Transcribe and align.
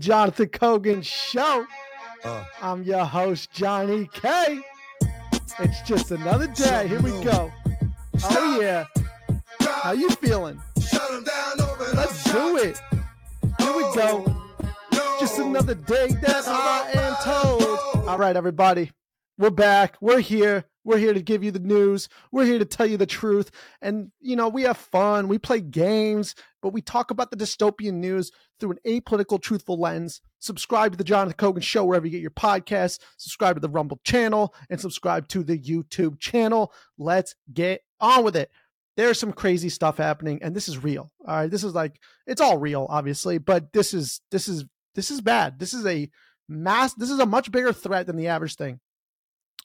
Jonathan 0.00 0.48
Kogan 0.48 1.04
Show. 1.04 1.66
Uh. 2.24 2.44
I'm 2.62 2.82
your 2.82 3.04
host, 3.04 3.52
Johnny 3.52 4.08
K. 4.12 4.60
It's 5.58 5.82
just 5.82 6.10
another 6.10 6.46
day. 6.46 6.88
Here 6.88 7.00
we 7.00 7.10
go. 7.22 7.52
Oh 8.24 8.60
yeah. 8.60 8.86
How 9.60 9.92
you 9.92 10.08
feeling? 10.10 10.60
Let's 11.94 12.24
do 12.32 12.56
it. 12.56 12.80
Here 13.58 13.76
we 13.76 13.82
go. 13.94 14.24
Just 15.20 15.38
another 15.38 15.74
day 15.74 16.08
that 16.08 16.48
I 16.48 16.90
am 16.94 17.16
told. 17.22 18.08
All 18.08 18.16
right, 18.16 18.36
everybody. 18.36 18.90
We're 19.36 19.50
back. 19.50 19.96
We're 20.00 20.20
here. 20.20 20.64
We're 20.82 20.98
here 20.98 21.12
to 21.12 21.20
give 21.22 21.44
you 21.44 21.50
the 21.50 21.58
news. 21.58 22.08
We're 22.32 22.46
here 22.46 22.58
to 22.58 22.64
tell 22.64 22.86
you 22.86 22.96
the 22.96 23.06
truth. 23.06 23.50
And, 23.82 24.10
you 24.20 24.34
know, 24.34 24.48
we 24.48 24.62
have 24.62 24.78
fun. 24.78 25.28
We 25.28 25.38
play 25.38 25.60
games, 25.60 26.34
but 26.62 26.72
we 26.72 26.82
talk 26.82 27.10
about 27.10 27.30
the 27.30 27.36
dystopian 27.36 27.94
news 27.94 28.30
through 28.58 28.72
an 28.72 28.78
apolitical, 28.86 29.40
truthful 29.40 29.78
lens. 29.78 30.20
Subscribe 30.38 30.92
to 30.92 30.98
the 30.98 31.04
Jonathan 31.04 31.36
Kogan 31.36 31.62
Show 31.62 31.84
wherever 31.84 32.06
you 32.06 32.12
get 32.12 32.20
your 32.20 32.30
podcasts. 32.30 32.98
Subscribe 33.16 33.56
to 33.56 33.60
the 33.60 33.68
Rumble 33.68 34.00
channel 34.04 34.54
and 34.68 34.80
subscribe 34.80 35.28
to 35.28 35.42
the 35.42 35.58
YouTube 35.58 36.18
channel. 36.20 36.72
Let's 36.98 37.34
get 37.52 37.82
on 38.00 38.24
with 38.24 38.36
it. 38.36 38.50
There's 38.96 39.18
some 39.18 39.32
crazy 39.32 39.68
stuff 39.68 39.96
happening, 39.96 40.42
and 40.42 40.54
this 40.54 40.68
is 40.68 40.82
real. 40.82 41.10
All 41.26 41.36
right. 41.36 41.50
This 41.50 41.64
is 41.64 41.74
like, 41.74 41.98
it's 42.26 42.40
all 42.40 42.58
real, 42.58 42.86
obviously, 42.90 43.38
but 43.38 43.72
this 43.72 43.94
is, 43.94 44.20
this 44.30 44.48
is, 44.48 44.64
this 44.94 45.10
is 45.10 45.20
bad. 45.20 45.58
This 45.58 45.72
is 45.72 45.86
a 45.86 46.10
mass, 46.48 46.94
this 46.94 47.10
is 47.10 47.18
a 47.18 47.26
much 47.26 47.50
bigger 47.50 47.72
threat 47.72 48.06
than 48.06 48.16
the 48.16 48.28
average 48.28 48.56
thing 48.56 48.80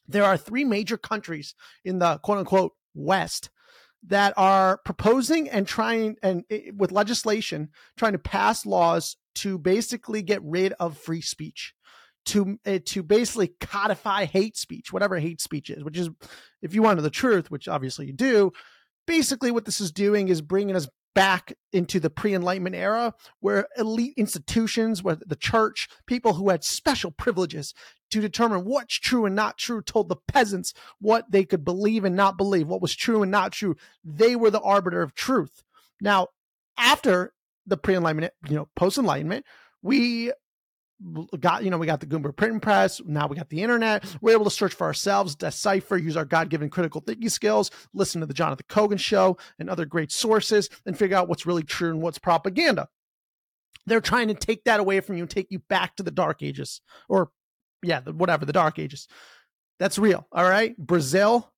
there 0.08 0.24
are 0.24 0.38
three 0.38 0.64
major 0.64 0.98
countries 0.98 1.56
in 1.84 2.00
the 2.00 2.18
quote 2.20 2.38
unquote 2.38 2.74
West 2.94 3.50
that 4.08 4.34
are 4.38 4.78
proposing 4.86 5.50
and 5.50 5.68
trying 5.68 6.16
and 6.22 6.44
with 6.76 6.92
legislation 6.92 7.70
trying 7.98 8.14
to 8.14 8.20
pass 8.20 8.66
laws 8.66 9.18
to 9.36 9.58
basically 9.58 10.22
get 10.22 10.42
rid 10.44 10.74
of 10.80 10.98
free 10.98 11.22
speech 11.22 11.74
to 12.26 12.58
uh, 12.66 12.80
to 12.86 13.04
basically 13.04 13.54
codify 13.60 14.26
hate 14.26 14.58
speech 14.58 14.92
whatever 14.92 15.18
hate 15.20 15.42
speech 15.42 15.70
is 15.70 15.84
which 15.84 15.98
is 15.98 16.10
if 16.62 16.74
you 16.74 16.82
want 16.82 16.98
to 16.98 17.02
know 17.02 17.04
the 17.04 17.10
truth 17.10 17.52
which 17.52 17.68
obviously 17.68 18.06
you 18.06 18.14
do 18.14 18.52
basically 19.08 19.52
what 19.52 19.66
this 19.66 19.80
is 19.80 19.92
doing 19.92 20.28
is 20.28 20.42
bringing 20.42 20.76
us 20.76 20.88
back 21.16 21.54
into 21.72 22.00
the 22.00 22.10
pre-enlightenment 22.10 22.76
era 22.76 23.14
where 23.40 23.68
elite 23.78 24.14
institutions 24.18 25.02
where 25.02 25.18
the 25.26 25.36
church 25.36 25.88
people 26.06 26.34
who 26.34 26.50
had 26.50 26.64
special 26.64 27.10
privileges 27.10 27.74
to 28.12 28.22
determine 28.22 28.66
what's 28.66 28.96
true 28.96 29.26
and 29.26 29.36
not 29.36 29.58
true 29.58 29.82
told 29.82 30.10
the 30.10 30.18
peasants 30.28 30.74
what 31.00 31.32
they 31.32 31.44
could 31.44 31.64
believe 31.66 32.04
and 32.04 32.16
not 32.16 32.38
believe 32.38 32.68
what 32.68 32.82
was 32.82 32.96
true 32.96 33.24
and 33.24 33.32
not 33.32 33.52
true. 33.54 33.76
They 34.04 34.36
were 34.36 34.52
the 34.52 34.62
arbiter 34.62 35.02
of 35.02 35.16
truth. 35.16 35.64
Now 36.00 36.28
after 36.78 37.34
the 37.66 37.78
pre-enlightenment 37.78 38.34
you 38.48 38.56
know 38.56 38.68
post-enlightenment 38.76 39.46
we 39.82 40.32
got 41.40 41.64
you 41.64 41.70
know 41.70 41.78
we 41.78 41.86
got 41.86 42.00
the 42.00 42.06
Gutenberg 42.06 42.38
printing 42.38 42.60
press 42.60 43.02
now 43.06 43.28
we 43.28 43.36
got 43.36 43.50
the 43.50 43.62
internet. 43.62 44.06
We're 44.22 44.34
able 44.34 44.46
to 44.46 44.52
search 44.52 44.74
for 44.74 44.86
ourselves 44.86 45.36
decipher 45.36 45.98
use 45.98 46.16
our 46.16 46.26
god-given 46.26 46.70
critical 46.70 47.02
thinking 47.02 47.30
skills 47.30 47.70
listen 47.94 48.22
to 48.22 48.28
the 48.28 48.34
jonathan 48.34 48.66
Kogan 48.70 49.00
show 49.00 49.38
and 49.60 49.70
other 49.70 49.86
great 49.86 50.12
sources 50.12 50.70
and 50.86 50.98
figure 50.98 51.18
out 51.18 51.28
what's 51.28 51.46
really 51.46 51.64
true 51.64 51.90
and 51.90 52.02
what's 52.02 52.18
propaganda. 52.18 52.88
They're 53.86 54.02
trying 54.02 54.30
to 54.30 54.34
take 54.34 54.64
that 54.64 54.80
away 54.80 55.00
from 55.02 55.18
you 55.18 55.24
and 55.24 55.30
take 55.30 55.48
you 55.52 55.60
back 55.60 55.96
to 55.98 56.04
the 56.04 56.12
dark 56.12 56.42
ages 56.42 56.82
or 57.10 57.30
yeah 57.84 58.00
whatever 58.02 58.46
the 58.46 58.54
dark 58.54 58.80
ages. 58.80 59.08
That's 59.80 59.98
real 59.98 60.28
all 60.32 60.48
right? 60.48 60.78
Brazil 60.78 61.52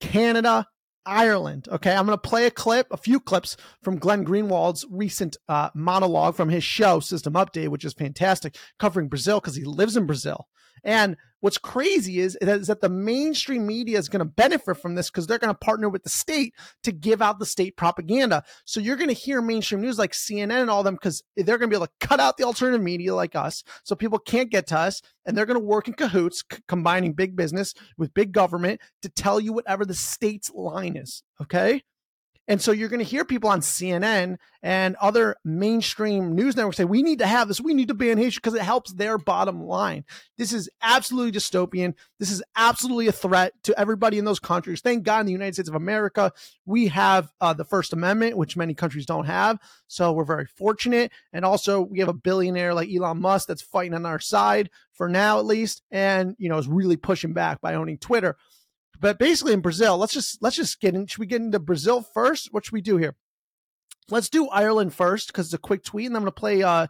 canada 0.00 0.66
Ireland. 1.06 1.68
Okay, 1.70 1.94
I'm 1.94 2.06
going 2.06 2.18
to 2.18 2.28
play 2.28 2.46
a 2.46 2.50
clip, 2.50 2.86
a 2.90 2.96
few 2.96 3.20
clips 3.20 3.56
from 3.82 3.98
Glenn 3.98 4.24
Greenwald's 4.24 4.86
recent 4.90 5.36
uh, 5.48 5.70
monologue 5.74 6.34
from 6.34 6.48
his 6.48 6.64
show 6.64 7.00
System 7.00 7.34
Update, 7.34 7.68
which 7.68 7.84
is 7.84 7.92
fantastic, 7.92 8.56
covering 8.78 9.08
Brazil 9.08 9.40
because 9.40 9.56
he 9.56 9.64
lives 9.64 9.96
in 9.96 10.06
Brazil. 10.06 10.48
And 10.82 11.16
what's 11.44 11.58
crazy 11.58 12.20
is, 12.20 12.38
is 12.40 12.68
that 12.68 12.80
the 12.80 12.88
mainstream 12.88 13.66
media 13.66 13.98
is 13.98 14.08
going 14.08 14.20
to 14.20 14.24
benefit 14.24 14.78
from 14.78 14.94
this 14.94 15.10
because 15.10 15.26
they're 15.26 15.38
going 15.38 15.52
to 15.52 15.58
partner 15.58 15.90
with 15.90 16.02
the 16.02 16.08
state 16.08 16.54
to 16.82 16.90
give 16.90 17.20
out 17.20 17.38
the 17.38 17.44
state 17.44 17.76
propaganda. 17.76 18.42
So 18.64 18.80
you're 18.80 18.96
going 18.96 19.10
to 19.10 19.14
hear 19.14 19.42
mainstream 19.42 19.82
news 19.82 19.98
like 19.98 20.12
CNN 20.12 20.62
and 20.62 20.70
all 20.70 20.82
them 20.82 20.94
because 20.94 21.22
they're 21.36 21.58
going 21.58 21.68
to 21.68 21.76
be 21.76 21.76
able 21.76 21.88
to 21.88 21.92
cut 22.00 22.18
out 22.18 22.38
the 22.38 22.44
alternative 22.44 22.80
media 22.80 23.14
like 23.14 23.36
us, 23.36 23.62
so 23.82 23.94
people 23.94 24.18
can't 24.18 24.50
get 24.50 24.66
to 24.68 24.78
us, 24.78 25.02
and 25.26 25.36
they're 25.36 25.44
going 25.44 25.60
to 25.60 25.66
work 25.66 25.86
in 25.86 25.92
cahoots, 25.92 26.42
c- 26.50 26.62
combining 26.66 27.12
big 27.12 27.36
business 27.36 27.74
with 27.98 28.14
big 28.14 28.32
government 28.32 28.80
to 29.02 29.10
tell 29.10 29.38
you 29.38 29.52
whatever 29.52 29.84
the 29.84 29.92
state's 29.92 30.50
line 30.54 30.96
is. 30.96 31.22
Okay. 31.42 31.82
And 32.46 32.60
so 32.60 32.72
you're 32.72 32.90
going 32.90 33.00
to 33.00 33.04
hear 33.04 33.24
people 33.24 33.48
on 33.48 33.60
CNN 33.60 34.36
and 34.62 34.96
other 34.96 35.36
mainstream 35.44 36.34
news 36.34 36.56
networks 36.56 36.76
say, 36.76 36.84
we 36.84 37.02
need 37.02 37.20
to 37.20 37.26
have 37.26 37.48
this. 37.48 37.60
We 37.60 37.72
need 37.72 37.88
to 37.88 37.94
ban 37.94 38.18
hate 38.18 38.34
because 38.34 38.54
it 38.54 38.62
helps 38.62 38.92
their 38.92 39.16
bottom 39.16 39.62
line. 39.62 40.04
This 40.36 40.52
is 40.52 40.68
absolutely 40.82 41.32
dystopian. 41.32 41.94
This 42.18 42.30
is 42.30 42.42
absolutely 42.54 43.06
a 43.06 43.12
threat 43.12 43.54
to 43.64 43.78
everybody 43.78 44.18
in 44.18 44.26
those 44.26 44.40
countries. 44.40 44.82
Thank 44.82 45.04
God 45.04 45.20
in 45.20 45.26
the 45.26 45.32
United 45.32 45.54
States 45.54 45.68
of 45.70 45.74
America, 45.74 46.32
we 46.66 46.88
have 46.88 47.32
uh, 47.40 47.54
the 47.54 47.64
First 47.64 47.94
Amendment, 47.94 48.36
which 48.36 48.56
many 48.56 48.74
countries 48.74 49.06
don't 49.06 49.26
have. 49.26 49.58
So 49.86 50.12
we're 50.12 50.24
very 50.24 50.46
fortunate. 50.46 51.12
And 51.32 51.46
also, 51.46 51.80
we 51.80 52.00
have 52.00 52.08
a 52.08 52.14
billionaire 52.14 52.74
like 52.74 52.90
Elon 52.90 53.20
Musk 53.20 53.48
that's 53.48 53.62
fighting 53.62 53.94
on 53.94 54.04
our 54.04 54.20
side 54.20 54.68
for 54.92 55.08
now, 55.08 55.38
at 55.38 55.46
least, 55.46 55.82
and, 55.90 56.36
you 56.38 56.48
know, 56.50 56.58
is 56.58 56.68
really 56.68 56.96
pushing 56.96 57.32
back 57.32 57.60
by 57.60 57.74
owning 57.74 57.98
Twitter. 57.98 58.36
But 59.00 59.18
basically 59.18 59.52
in 59.52 59.60
Brazil, 59.60 59.98
let's 59.98 60.12
just 60.12 60.42
let's 60.42 60.56
just 60.56 60.80
get 60.80 60.94
in. 60.94 61.06
Should 61.06 61.18
we 61.18 61.26
get 61.26 61.42
into 61.42 61.58
Brazil 61.58 62.02
first? 62.02 62.48
What 62.52 62.64
should 62.64 62.72
we 62.72 62.80
do 62.80 62.96
here? 62.96 63.16
Let's 64.10 64.28
do 64.28 64.48
Ireland 64.48 64.94
first 64.94 65.28
because 65.28 65.46
it's 65.46 65.54
a 65.54 65.58
quick 65.58 65.82
tweet, 65.82 66.06
and 66.06 66.16
I'm 66.16 66.22
going 66.22 66.32
to 66.32 66.40
play. 66.40 66.62
Uh, 66.62 66.86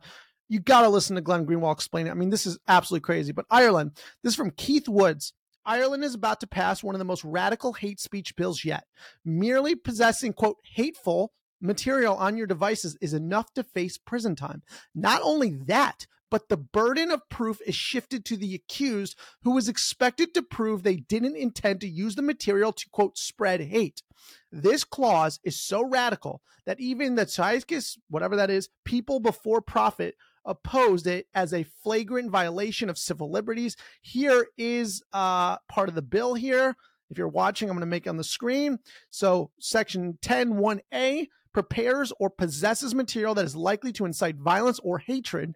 you 0.49 0.61
got 0.61 0.83
to 0.83 0.89
listen 0.89 1.17
to 1.17 1.23
Glenn 1.23 1.47
Greenwald 1.47 1.73
explain 1.73 2.07
it. 2.07 2.11
I 2.11 2.15
mean, 2.15 2.31
this 2.31 2.47
is 2.47 2.59
absolutely 2.69 3.05
crazy. 3.05 3.33
But 3.33 3.47
Ireland, 3.51 3.93
this 4.23 4.33
is 4.33 4.37
from 4.37 4.51
Keith 4.51 4.89
Woods. 4.89 5.33
Ireland 5.67 6.05
is 6.05 6.15
about 6.15 6.41
to 6.41 6.47
pass 6.47 6.83
one 6.83 6.95
of 6.95 6.99
the 6.99 7.07
most 7.07 7.25
radical 7.25 7.73
hate 7.73 7.99
speech 7.99 8.37
bills 8.37 8.65
yet. 8.65 8.85
Merely 9.25 9.75
possessing, 9.75 10.35
quote, 10.35 10.59
hateful 10.63 11.33
material 11.61 12.15
on 12.17 12.37
your 12.37 12.47
devices 12.47 12.97
is 13.01 13.15
enough 13.15 13.53
to 13.55 13.65
face 13.65 13.97
prison 13.97 14.37
time. 14.37 14.63
Not 14.95 15.23
only 15.25 15.51
that, 15.67 16.07
but 16.31 16.49
the 16.49 16.57
burden 16.57 17.11
of 17.11 17.29
proof 17.29 17.61
is 17.67 17.75
shifted 17.75 18.25
to 18.25 18.37
the 18.37 18.55
accused, 18.55 19.17
who 19.43 19.57
is 19.57 19.69
expected 19.69 20.35
to 20.35 20.43
prove 20.43 20.83
they 20.83 20.97
didn't 20.97 21.37
intend 21.37 21.81
to 21.81 21.89
use 21.89 22.15
the 22.15 22.23
material 22.23 22.73
to, 22.73 22.87
quote, 22.91 23.17
spread 23.19 23.61
hate. 23.61 24.03
This 24.51 24.85
clause 24.85 25.41
is 25.45 25.61
so 25.61 25.85
radical 25.85 26.41
that 26.67 26.81
even 26.81 27.15
the 27.15 27.27
Trotskyists, 27.27 27.99
whatever 28.09 28.37
that 28.37 28.51
is, 28.51 28.69
people 28.85 29.21
before 29.21 29.61
profit, 29.61 30.15
opposed 30.45 31.07
it 31.07 31.27
as 31.35 31.53
a 31.53 31.67
flagrant 31.83 32.31
violation 32.31 32.91
of 32.91 32.99
civil 32.99 33.31
liberties. 33.31 33.77
Here 34.03 34.47
is 34.59 35.03
uh, 35.13 35.57
part 35.69 35.89
of 35.89 35.95
the 35.95 36.03
bill 36.03 36.35
here. 36.35 36.77
If 37.11 37.19
you're 37.19 37.29
watching, 37.29 37.69
I'm 37.69 37.77
going 37.77 37.81
to 37.81 37.87
make 37.87 38.07
it 38.07 38.11
on 38.11 38.17
the 38.17 38.25
screen. 38.25 38.79
So, 39.11 39.51
section 39.61 40.19
10 40.23 40.55
1A 40.55 41.29
prepares 41.53 42.13
or 42.19 42.29
possesses 42.31 42.95
material 42.95 43.35
that 43.35 43.45
is 43.45 43.55
likely 43.55 43.93
to 43.93 44.05
incite 44.05 44.37
violence 44.37 44.81
or 44.83 44.99
hatred 44.99 45.55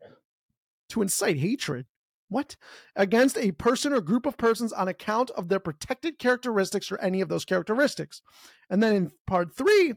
to 0.91 1.03
incite 1.03 1.38
hatred. 1.38 1.87
What? 2.28 2.56
Against 2.94 3.38
a 3.38 3.53
person 3.53 3.93
or 3.93 4.00
group 4.00 4.26
of 4.26 4.37
persons 4.37 4.72
on 4.72 4.88
account 4.88 5.31
of 5.31 5.49
their 5.49 5.60
protected 5.60 6.19
characteristics 6.19 6.93
or 6.93 6.99
any 7.00 7.21
of 7.21 7.28
those 7.28 7.44
characteristics. 7.44 8.21
And 8.69 8.82
then 8.82 8.94
in 8.94 9.12
part 9.26 9.56
three, 9.56 9.94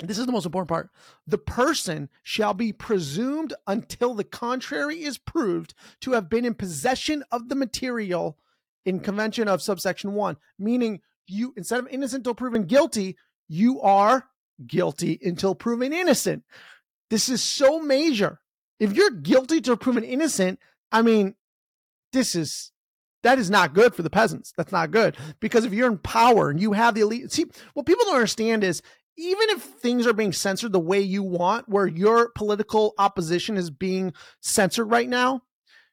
this 0.00 0.18
is 0.18 0.26
the 0.26 0.32
most 0.32 0.46
important 0.46 0.68
part. 0.68 0.90
The 1.26 1.38
person 1.38 2.10
shall 2.22 2.54
be 2.54 2.72
presumed 2.72 3.54
until 3.66 4.14
the 4.14 4.24
contrary 4.24 5.02
is 5.02 5.18
proved 5.18 5.74
to 6.02 6.12
have 6.12 6.28
been 6.28 6.44
in 6.44 6.54
possession 6.54 7.24
of 7.32 7.48
the 7.48 7.54
material 7.54 8.38
in 8.84 9.00
convention 9.00 9.48
of 9.48 9.62
subsection 9.62 10.12
one, 10.12 10.36
meaning 10.58 11.00
you, 11.26 11.52
instead 11.56 11.80
of 11.80 11.88
innocent 11.88 12.20
until 12.20 12.34
proven 12.34 12.64
guilty, 12.64 13.16
you 13.48 13.80
are 13.80 14.28
guilty 14.64 15.18
until 15.22 15.54
proven 15.54 15.92
innocent. 15.92 16.44
This 17.10 17.28
is 17.28 17.42
so 17.42 17.80
major 17.80 18.40
if 18.78 18.92
you're 18.92 19.10
guilty 19.10 19.60
to 19.62 19.76
proven 19.76 20.04
innocent, 20.04 20.58
I 20.92 21.02
mean, 21.02 21.34
this 22.12 22.34
is 22.34 22.72
that 23.22 23.38
is 23.38 23.50
not 23.50 23.74
good 23.74 23.94
for 23.94 24.02
the 24.02 24.10
peasants. 24.10 24.52
That's 24.56 24.72
not 24.72 24.90
good 24.90 25.16
because 25.40 25.64
if 25.64 25.72
you're 25.72 25.90
in 25.90 25.98
power 25.98 26.50
and 26.50 26.60
you 26.60 26.72
have 26.72 26.94
the 26.94 27.00
elite, 27.00 27.32
see 27.32 27.46
what 27.74 27.86
people 27.86 28.04
don't 28.04 28.14
understand 28.14 28.62
is 28.62 28.82
even 29.16 29.48
if 29.50 29.62
things 29.62 30.06
are 30.06 30.12
being 30.12 30.32
censored 30.32 30.72
the 30.72 30.78
way 30.78 31.00
you 31.00 31.22
want, 31.22 31.68
where 31.68 31.86
your 31.86 32.30
political 32.30 32.94
opposition 32.98 33.56
is 33.56 33.70
being 33.70 34.12
censored 34.40 34.90
right 34.90 35.08
now, 35.08 35.42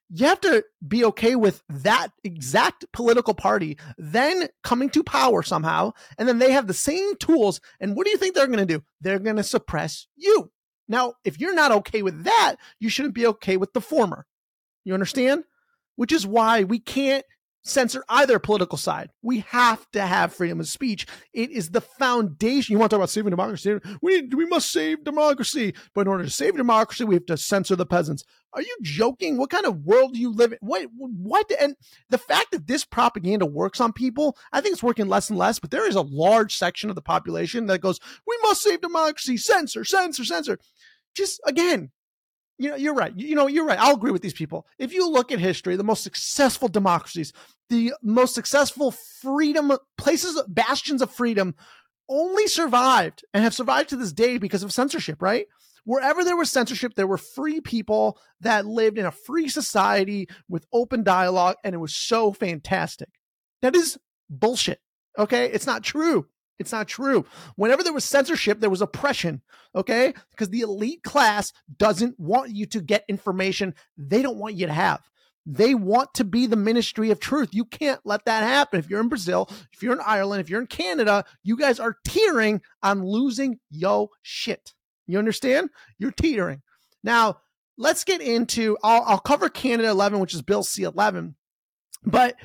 you 0.10 0.28
have 0.28 0.42
to 0.42 0.63
be 0.88 1.06
okay 1.06 1.36
with 1.36 1.63
that 1.69 2.10
exact 2.24 2.86
political 2.92 3.34
party 3.34 3.80
then 3.98 4.48
coming 4.63 4.90
to 4.92 5.04
power 5.04 5.42
somehow, 5.42 5.92
and 6.18 6.28
then 6.28 6.38
they 6.38 6.52
have 6.52 6.68
the 6.68 6.74
same 6.74 7.16
tools. 7.16 7.62
And 7.80 7.96
what 7.96 8.06
do 8.06 8.12
you 8.12 8.18
think 8.18 8.36
they're 8.36 8.46
going 8.48 8.60
to 8.60 8.66
do? 8.66 8.84
They're 9.02 9.19
going 9.19 9.38
to 9.38 9.44
suppress 9.44 10.08
you. 10.16 10.52
Now, 10.88 11.14
if 11.24 11.40
you're 11.40 11.56
not 11.56 11.72
okay 11.72 12.02
with 12.02 12.24
that, 12.24 12.56
you 12.80 12.90
shouldn't 12.90 13.16
be 13.16 13.28
okay 13.28 13.58
with 13.58 13.74
the 13.74 13.82
former. 13.82 14.26
You 14.84 14.94
understand? 14.94 15.44
Which 15.96 16.12
is 16.12 16.28
why 16.28 16.64
we 16.64 16.80
can't 16.80 17.26
censor 17.63 18.04
either 18.10 18.39
political 18.39 18.77
side. 18.77 19.10
We 19.21 19.39
have 19.39 19.89
to 19.92 20.01
have 20.01 20.33
freedom 20.33 20.60
of 20.60 20.68
speech. 20.68 21.07
It 21.33 21.50
is 21.50 21.69
the 21.69 21.81
foundation. 21.81 22.74
You 22.74 22.80
want 22.80 22.92
to 22.92 22.95
talk 22.95 23.00
about 23.00 23.10
saving 23.10 23.31
democracy? 23.31 23.80
We 24.01 24.24
we 24.24 24.45
must 24.45 24.71
save 24.71 25.04
democracy, 25.04 25.74
but 25.94 26.01
in 26.01 26.07
order 26.07 26.24
to 26.24 26.30
save 26.30 26.57
democracy, 26.57 27.04
we 27.04 27.15
have 27.15 27.25
to 27.27 27.38
censor 27.38 27.75
the 27.75 27.86
peasants. 27.86 28.24
Are 28.54 28.62
you 28.62 28.77
joking? 28.81 29.38
What 29.38 29.50
kind 29.50 29.65
of 29.65 29.86
world 29.86 30.13
do 30.13 30.19
you 30.19 30.31
live 30.31 30.51
in? 30.51 30.60
What 30.62 30.88
what? 30.98 31.51
And 31.60 31.75
the 32.10 32.18
fact 32.18 32.51
that 32.51 32.68
this 32.68 32.86
propaganda 32.86 33.45
works 33.45 33.81
on 33.81 33.94
people, 33.94 34.38
I 34.51 34.62
think 34.62 34.74
it's 34.74 34.83
working 34.83 35.07
less 35.07 35.30
and 35.30 35.39
less. 35.39 35.60
But 35.60 35.71
there 35.71 35.88
is 35.88 35.95
a 35.95 36.01
large 36.01 36.56
section 36.56 36.89
of 36.89 36.95
the 36.95 37.01
population 37.01 37.65
that 37.68 37.81
goes, 37.81 38.00
"We 38.27 38.38
must 38.44 38.62
save 38.62 38.81
democracy. 38.81 39.38
Censor, 39.38 39.83
censor, 39.86 40.25
censor." 40.25 40.60
Just 41.15 41.42
again, 41.45 41.92
you 42.63 42.69
know, 42.69 42.75
you're 42.75 42.94
right. 42.94 43.13
You 43.15 43.36
know, 43.36 43.48
you're 43.48 43.65
right. 43.65 43.80
I'll 43.80 43.95
agree 43.95 44.12
with 44.12 44.21
these 44.21 44.33
people. 44.33 44.65
If 44.80 44.94
you 44.94 45.10
look 45.10 45.31
at 45.31 45.39
history, 45.39 45.75
the 45.75 45.83
most 45.83 46.04
successful 46.04 46.68
democracies, 46.68 47.33
the 47.69 47.94
most 48.01 48.33
successful 48.33 48.92
freedom 48.92 49.74
places, 49.98 50.42
bastions 50.48 51.01
of 51.01 51.12
freedom, 51.12 51.56
only 52.10 52.48
survived 52.48 53.24
and 53.33 53.44
have 53.44 53.54
survived 53.54 53.89
to 53.89 53.95
this 53.95 54.13
day 54.13 54.38
because 54.38 54.63
of 54.63 54.71
censorship. 54.74 55.21
Right? 55.21 55.48
Wherever 55.86 56.24
there 56.24 56.38
was 56.38 56.50
censorship, 56.50 56.94
there 56.95 57.07
were 57.07 57.18
free 57.18 57.60
people 57.60 58.18
that 58.39 58.65
lived 58.65 58.98
in 58.98 59.06
a 59.06 59.12
free 59.12 59.50
society 59.50 60.30
with 60.48 60.65
open 60.71 61.04
dialogue, 61.04 61.57
and 61.63 61.75
it 61.75 61.80
was 61.80 61.94
so 61.94 62.31
fantastic. 62.31 63.10
That 63.62 63.75
is 63.75 63.98
bullshit. 64.30 64.80
Okay, 65.19 65.45
it's 65.51 65.68
not 65.68 65.83
true. 65.83 66.27
It's 66.60 66.72
not 66.72 66.88
true. 66.88 67.26
Whenever 67.56 67.84
there 67.84 67.94
was 67.94 68.06
censorship, 68.06 68.60
there 68.60 68.70
was 68.70 68.82
oppression, 68.82 69.42
okay? 69.76 70.14
Because 70.32 70.50
the 70.50 70.62
elite 70.62 71.04
class 71.04 71.52
doesn't 71.78 72.20
want 72.20 72.52
you 72.52 72.66
to 72.68 72.82
get 72.82 73.06
information 73.08 73.74
they 73.98 74.22
don't 74.22 74.38
want 74.38 74.56
you 74.56 74.68
to 74.68 74.74
have. 74.74 75.02
They 75.46 75.76
want 75.76 76.14
to 76.14 76.24
be 76.24 76.46
the 76.46 76.56
ministry 76.56 77.12
of 77.12 77.20
truth. 77.20 77.50
You 77.52 77.66
can't 77.66 78.00
let 78.06 78.26
that 78.26 78.44
happen. 78.44 78.80
If 78.80 78.90
you're 78.90 79.02
in 79.02 79.10
Brazil, 79.10 79.50
if 79.74 79.84
you're 79.84 79.94
in 79.94 80.00
Ireland, 80.06 80.42
if 80.42 80.50
you're 80.50 80.62
in 80.62 80.68
Canada, 80.68 81.26
you 81.44 81.58
guys 81.58 81.80
are 81.80 81.98
teetering 82.06 82.62
on 82.82 83.06
losing 83.06 83.60
yo 83.70 84.10
shit. 84.22 84.74
You 85.06 85.20
understand? 85.20 85.70
You're 85.98 86.12
teetering. 86.12 86.62
Now, 87.04 87.40
let's 87.78 88.06
get 88.06 88.22
into 88.22 88.78
I'll, 88.84 89.04
I'll 89.04 89.20
cover 89.20 89.50
Canada 89.50 89.90
11, 89.90 90.20
which 90.20 90.34
is 90.34 90.42
Bill 90.42 90.64
C 90.64 90.84
11. 90.84 91.36
But 92.06 92.36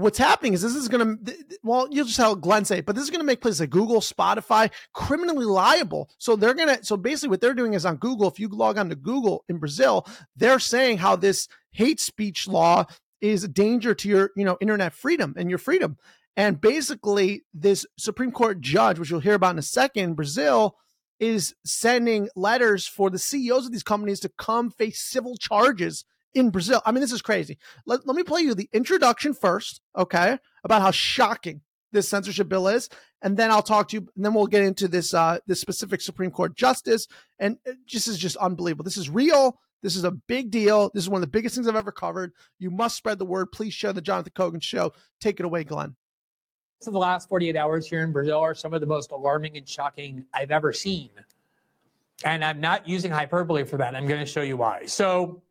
what's 0.00 0.18
happening 0.18 0.52
is 0.52 0.62
this 0.62 0.74
is 0.74 0.88
going 0.88 1.24
to 1.24 1.34
well 1.62 1.86
you'll 1.90 2.06
just 2.06 2.16
have 2.16 2.40
glenn 2.40 2.64
say 2.64 2.80
but 2.80 2.94
this 2.94 3.04
is 3.04 3.10
going 3.10 3.20
to 3.20 3.26
make 3.26 3.40
places 3.40 3.60
like 3.60 3.70
google 3.70 4.00
spotify 4.00 4.70
criminally 4.92 5.44
liable. 5.44 6.08
So 6.18 6.36
they're 6.36 6.54
going 6.54 6.76
to 6.76 6.84
so 6.84 6.96
basically 6.96 7.30
what 7.30 7.40
they're 7.40 7.54
doing 7.54 7.74
is 7.74 7.84
on 7.84 7.96
google 7.96 8.28
if 8.28 8.40
you 8.40 8.48
log 8.48 8.78
on 8.78 8.88
to 8.88 8.96
google 8.96 9.44
in 9.48 9.58
brazil 9.58 10.06
they're 10.36 10.58
saying 10.58 10.98
how 10.98 11.16
this 11.16 11.48
hate 11.72 12.00
speech 12.00 12.48
law 12.48 12.86
is 13.20 13.44
a 13.44 13.48
danger 13.48 13.94
to 13.94 14.08
your 14.08 14.30
you 14.36 14.44
know 14.44 14.56
internet 14.60 14.94
freedom 14.94 15.34
and 15.36 15.50
your 15.50 15.58
freedom. 15.58 15.96
And 16.36 16.60
basically 16.60 17.42
this 17.52 17.84
supreme 17.98 18.32
court 18.32 18.60
judge 18.60 18.98
which 18.98 19.10
you'll 19.10 19.20
hear 19.20 19.34
about 19.34 19.52
in 19.52 19.58
a 19.58 19.62
second 19.62 20.14
brazil 20.14 20.76
is 21.18 21.54
sending 21.66 22.30
letters 22.34 22.86
for 22.86 23.10
the 23.10 23.18
ceos 23.18 23.66
of 23.66 23.72
these 23.72 23.82
companies 23.82 24.20
to 24.20 24.30
come 24.30 24.70
face 24.70 25.00
civil 25.00 25.36
charges 25.36 26.04
in 26.34 26.50
Brazil. 26.50 26.80
I 26.84 26.92
mean, 26.92 27.00
this 27.00 27.12
is 27.12 27.22
crazy. 27.22 27.58
Let, 27.86 28.06
let 28.06 28.16
me 28.16 28.22
play 28.22 28.40
you 28.40 28.54
the 28.54 28.68
introduction 28.72 29.34
first, 29.34 29.80
okay, 29.96 30.38
about 30.64 30.82
how 30.82 30.90
shocking 30.90 31.62
this 31.92 32.08
censorship 32.08 32.48
bill 32.48 32.68
is, 32.68 32.88
and 33.22 33.36
then 33.36 33.50
I'll 33.50 33.62
talk 33.62 33.88
to 33.88 33.96
you, 33.96 34.08
and 34.14 34.24
then 34.24 34.32
we'll 34.34 34.46
get 34.46 34.62
into 34.62 34.88
this 34.88 35.12
uh, 35.12 35.38
this 35.46 35.60
specific 35.60 36.00
Supreme 36.00 36.30
Court 36.30 36.56
justice. 36.56 37.08
And 37.38 37.58
this 37.92 38.06
is 38.06 38.18
just 38.18 38.36
unbelievable. 38.36 38.84
This 38.84 38.96
is 38.96 39.10
real. 39.10 39.58
This 39.82 39.96
is 39.96 40.04
a 40.04 40.10
big 40.10 40.50
deal. 40.50 40.90
This 40.94 41.04
is 41.04 41.08
one 41.08 41.18
of 41.18 41.22
the 41.22 41.30
biggest 41.30 41.54
things 41.54 41.66
I've 41.66 41.76
ever 41.76 41.92
covered. 41.92 42.32
You 42.58 42.70
must 42.70 42.96
spread 42.96 43.18
the 43.18 43.24
word. 43.24 43.50
Please 43.50 43.74
share 43.74 43.92
the 43.92 44.02
Jonathan 44.02 44.32
Kogan 44.36 44.62
show. 44.62 44.92
Take 45.20 45.40
it 45.40 45.46
away, 45.46 45.64
Glenn. 45.64 45.96
So 46.80 46.90
the 46.90 46.98
last 46.98 47.28
48 47.28 47.56
hours 47.56 47.86
here 47.86 48.02
in 48.02 48.12
Brazil 48.12 48.38
are 48.38 48.54
some 48.54 48.72
of 48.72 48.80
the 48.80 48.86
most 48.86 49.10
alarming 49.10 49.56
and 49.56 49.68
shocking 49.68 50.24
I've 50.32 50.50
ever 50.50 50.72
seen. 50.72 51.10
And 52.24 52.44
I'm 52.44 52.60
not 52.60 52.88
using 52.88 53.10
hyperbole 53.10 53.64
for 53.64 53.76
that. 53.78 53.94
I'm 53.94 54.06
going 54.06 54.20
to 54.20 54.26
show 54.26 54.42
you 54.42 54.56
why. 54.56 54.86
So 54.86 55.42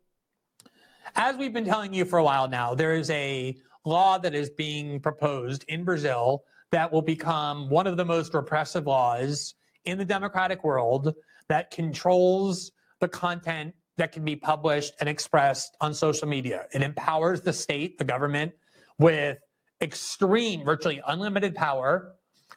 as 1.16 1.36
we've 1.36 1.52
been 1.52 1.64
telling 1.64 1.92
you 1.92 2.04
for 2.04 2.18
a 2.18 2.24
while 2.24 2.48
now, 2.48 2.74
there 2.74 2.94
is 2.94 3.10
a 3.10 3.56
law 3.84 4.18
that 4.18 4.34
is 4.34 4.50
being 4.50 5.00
proposed 5.00 5.64
in 5.68 5.84
Brazil 5.84 6.44
that 6.70 6.90
will 6.92 7.02
become 7.02 7.68
one 7.68 7.86
of 7.86 7.96
the 7.96 8.04
most 8.04 8.34
repressive 8.34 8.86
laws 8.86 9.54
in 9.84 9.98
the 9.98 10.04
democratic 10.04 10.62
world 10.62 11.14
that 11.48 11.70
controls 11.70 12.72
the 13.00 13.08
content 13.08 13.74
that 13.96 14.12
can 14.12 14.24
be 14.24 14.36
published 14.36 14.94
and 15.00 15.08
expressed 15.08 15.76
on 15.80 15.92
social 15.92 16.28
media. 16.28 16.66
It 16.72 16.82
empowers 16.82 17.40
the 17.40 17.52
state, 17.52 17.98
the 17.98 18.04
government, 18.04 18.52
with 18.98 19.38
extreme, 19.80 20.64
virtually 20.64 21.02
unlimited 21.06 21.54
power 21.54 22.14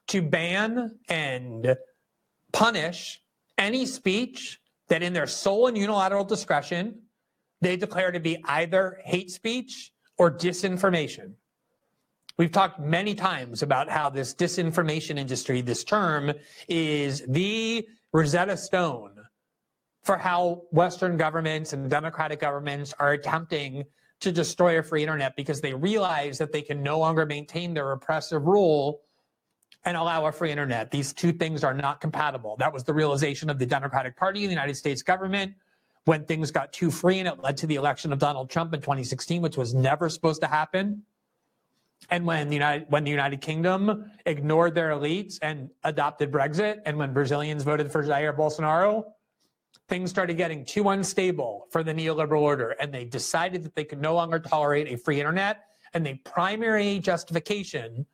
to 0.08 0.22
ban 0.22 0.98
and 1.10 1.76
punish 2.52 3.22
any 3.58 3.86
speech 3.86 4.60
that, 4.90 5.02
in 5.02 5.14
their 5.14 5.28
sole 5.28 5.68
and 5.68 5.78
unilateral 5.78 6.24
discretion, 6.24 7.02
they 7.64 7.78
declare 7.78 8.12
to 8.12 8.20
be 8.20 8.38
either 8.46 9.00
hate 9.04 9.32
speech 9.32 9.92
or 10.18 10.32
disinformation. 10.32 11.34
We've 12.38 12.52
talked 12.52 12.80
many 12.80 13.14
times 13.14 13.62
about 13.62 13.90
how 13.90 14.10
this 14.10 14.34
disinformation 14.34 15.18
industry, 15.18 15.62
this 15.62 15.84
term, 15.84 16.34
is 16.68 17.24
the 17.28 17.88
Rosetta 18.12 18.58
Stone 18.58 19.12
for 20.02 20.18
how 20.18 20.64
Western 20.72 21.16
governments 21.16 21.74
and 21.74 21.90
democratic 21.90 22.40
governments 22.40 22.94
are 23.00 23.14
attempting 23.14 23.84
to 24.20 24.32
destroy 24.32 24.80
a 24.80 24.84
free 24.84 25.02
internet 25.02 25.36
because 25.36 25.62
they 25.62 25.74
realize 25.74 26.38
that 26.38 26.52
they 26.52 26.62
can 26.62 26.82
no 26.82 26.98
longer 26.98 27.26
maintain 27.26 27.74
their 27.74 27.92
oppressive 27.92 28.46
rule 28.46 29.02
and 29.86 29.98
allow 29.98 30.26
a 30.26 30.32
free 30.32 30.50
internet. 30.50 30.90
These 30.92 31.14
two 31.14 31.34
things 31.34 31.64
are 31.64 31.74
not 31.74 32.02
compatible. 32.02 32.56
That 32.58 32.74
was 32.74 32.84
the 32.84 32.94
realization 32.94 33.50
of 33.50 33.60
the 33.60 33.66
Democratic 33.66 34.16
Party 34.16 34.46
the 34.46 34.50
United 34.50 34.76
States 34.76 35.04
government 35.04 35.54
when 36.06 36.26
things 36.26 36.52
got 36.52 36.74
too 36.74 36.92
free 36.92 37.20
and 37.20 37.28
it 37.28 37.40
led 37.40 37.58
to 37.58 37.68
the 37.68 37.76
election 37.76 38.12
of 38.12 38.20
Donald 38.20 38.50
Trump 38.50 38.74
in 38.74 38.82
2016, 38.82 39.42
which 39.42 39.58
was 39.58 39.74
never 39.74 40.10
supposed 40.10 40.42
to 40.42 40.48
happen. 40.48 41.04
And 42.10 42.26
when 42.26 42.50
the 42.50 42.56
United 42.56 42.86
when 42.90 43.06
the 43.06 43.12
United 43.12 43.40
Kingdom 43.40 44.12
ignored 44.26 44.76
their 44.76 44.90
elites 44.90 45.40
and 45.42 45.70
adopted 45.86 46.32
Brexit, 46.32 46.82
and 46.86 46.98
when 46.98 47.14
Brazilians 47.14 47.64
voted 47.64 47.92
for 47.92 48.04
Jair 48.04 48.36
Bolsonaro, 48.36 49.06
things 49.88 50.10
started 50.10 50.36
getting 50.36 50.66
too 50.66 50.90
unstable 50.90 51.68
for 51.72 51.82
the 51.82 51.94
neoliberal 51.94 52.42
order, 52.42 52.72
and 52.82 52.94
they 52.94 53.06
decided 53.06 53.64
that 53.64 53.74
they 53.76 53.86
could 53.86 54.02
no 54.02 54.14
longer 54.14 54.40
tolerate 54.40 54.92
a 54.92 54.98
free 54.98 55.20
internet. 55.20 55.64
And 55.94 56.06
the 56.06 56.16
primary 56.26 57.00
justification 57.00 58.06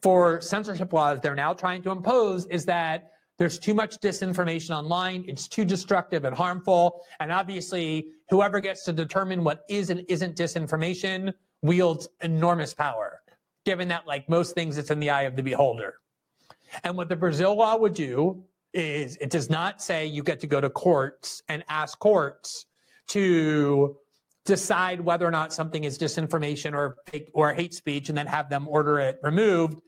for 0.00 0.40
censorship 0.40 0.92
laws 0.92 1.18
they're 1.20 1.34
now 1.34 1.52
trying 1.52 1.82
to 1.82 1.90
impose 1.90 2.46
is 2.46 2.64
that 2.66 3.10
there's 3.38 3.58
too 3.58 3.72
much 3.72 3.98
disinformation 4.00 4.70
online. 4.70 5.24
It's 5.28 5.46
too 5.46 5.64
destructive 5.64 6.24
and 6.24 6.36
harmful. 6.36 7.02
And 7.20 7.32
obviously, 7.32 8.08
whoever 8.30 8.60
gets 8.60 8.84
to 8.84 8.92
determine 8.92 9.44
what 9.44 9.64
is 9.68 9.90
and 9.90 10.04
isn't 10.08 10.36
disinformation 10.36 11.32
wields 11.62 12.08
enormous 12.20 12.74
power, 12.74 13.20
given 13.64 13.88
that, 13.88 14.06
like 14.06 14.28
most 14.28 14.54
things, 14.54 14.76
it's 14.76 14.90
in 14.90 14.98
the 14.98 15.10
eye 15.10 15.22
of 15.22 15.36
the 15.36 15.42
beholder. 15.42 15.94
And 16.82 16.96
what 16.96 17.08
the 17.08 17.16
Brazil 17.16 17.54
law 17.54 17.76
would 17.76 17.94
do 17.94 18.42
is 18.74 19.16
it 19.20 19.30
does 19.30 19.48
not 19.48 19.80
say 19.80 20.04
you 20.04 20.22
get 20.22 20.40
to 20.40 20.46
go 20.46 20.60
to 20.60 20.68
courts 20.68 21.42
and 21.48 21.64
ask 21.68 21.98
courts 21.98 22.66
to 23.08 23.96
decide 24.44 25.00
whether 25.00 25.26
or 25.26 25.30
not 25.30 25.52
something 25.52 25.84
is 25.84 25.98
disinformation 25.98 26.74
or 26.74 26.96
or 27.34 27.52
hate 27.52 27.74
speech 27.74 28.08
and 28.08 28.18
then 28.18 28.26
have 28.26 28.48
them 28.50 28.66
order 28.68 28.98
it 28.98 29.18
removed. 29.22 29.80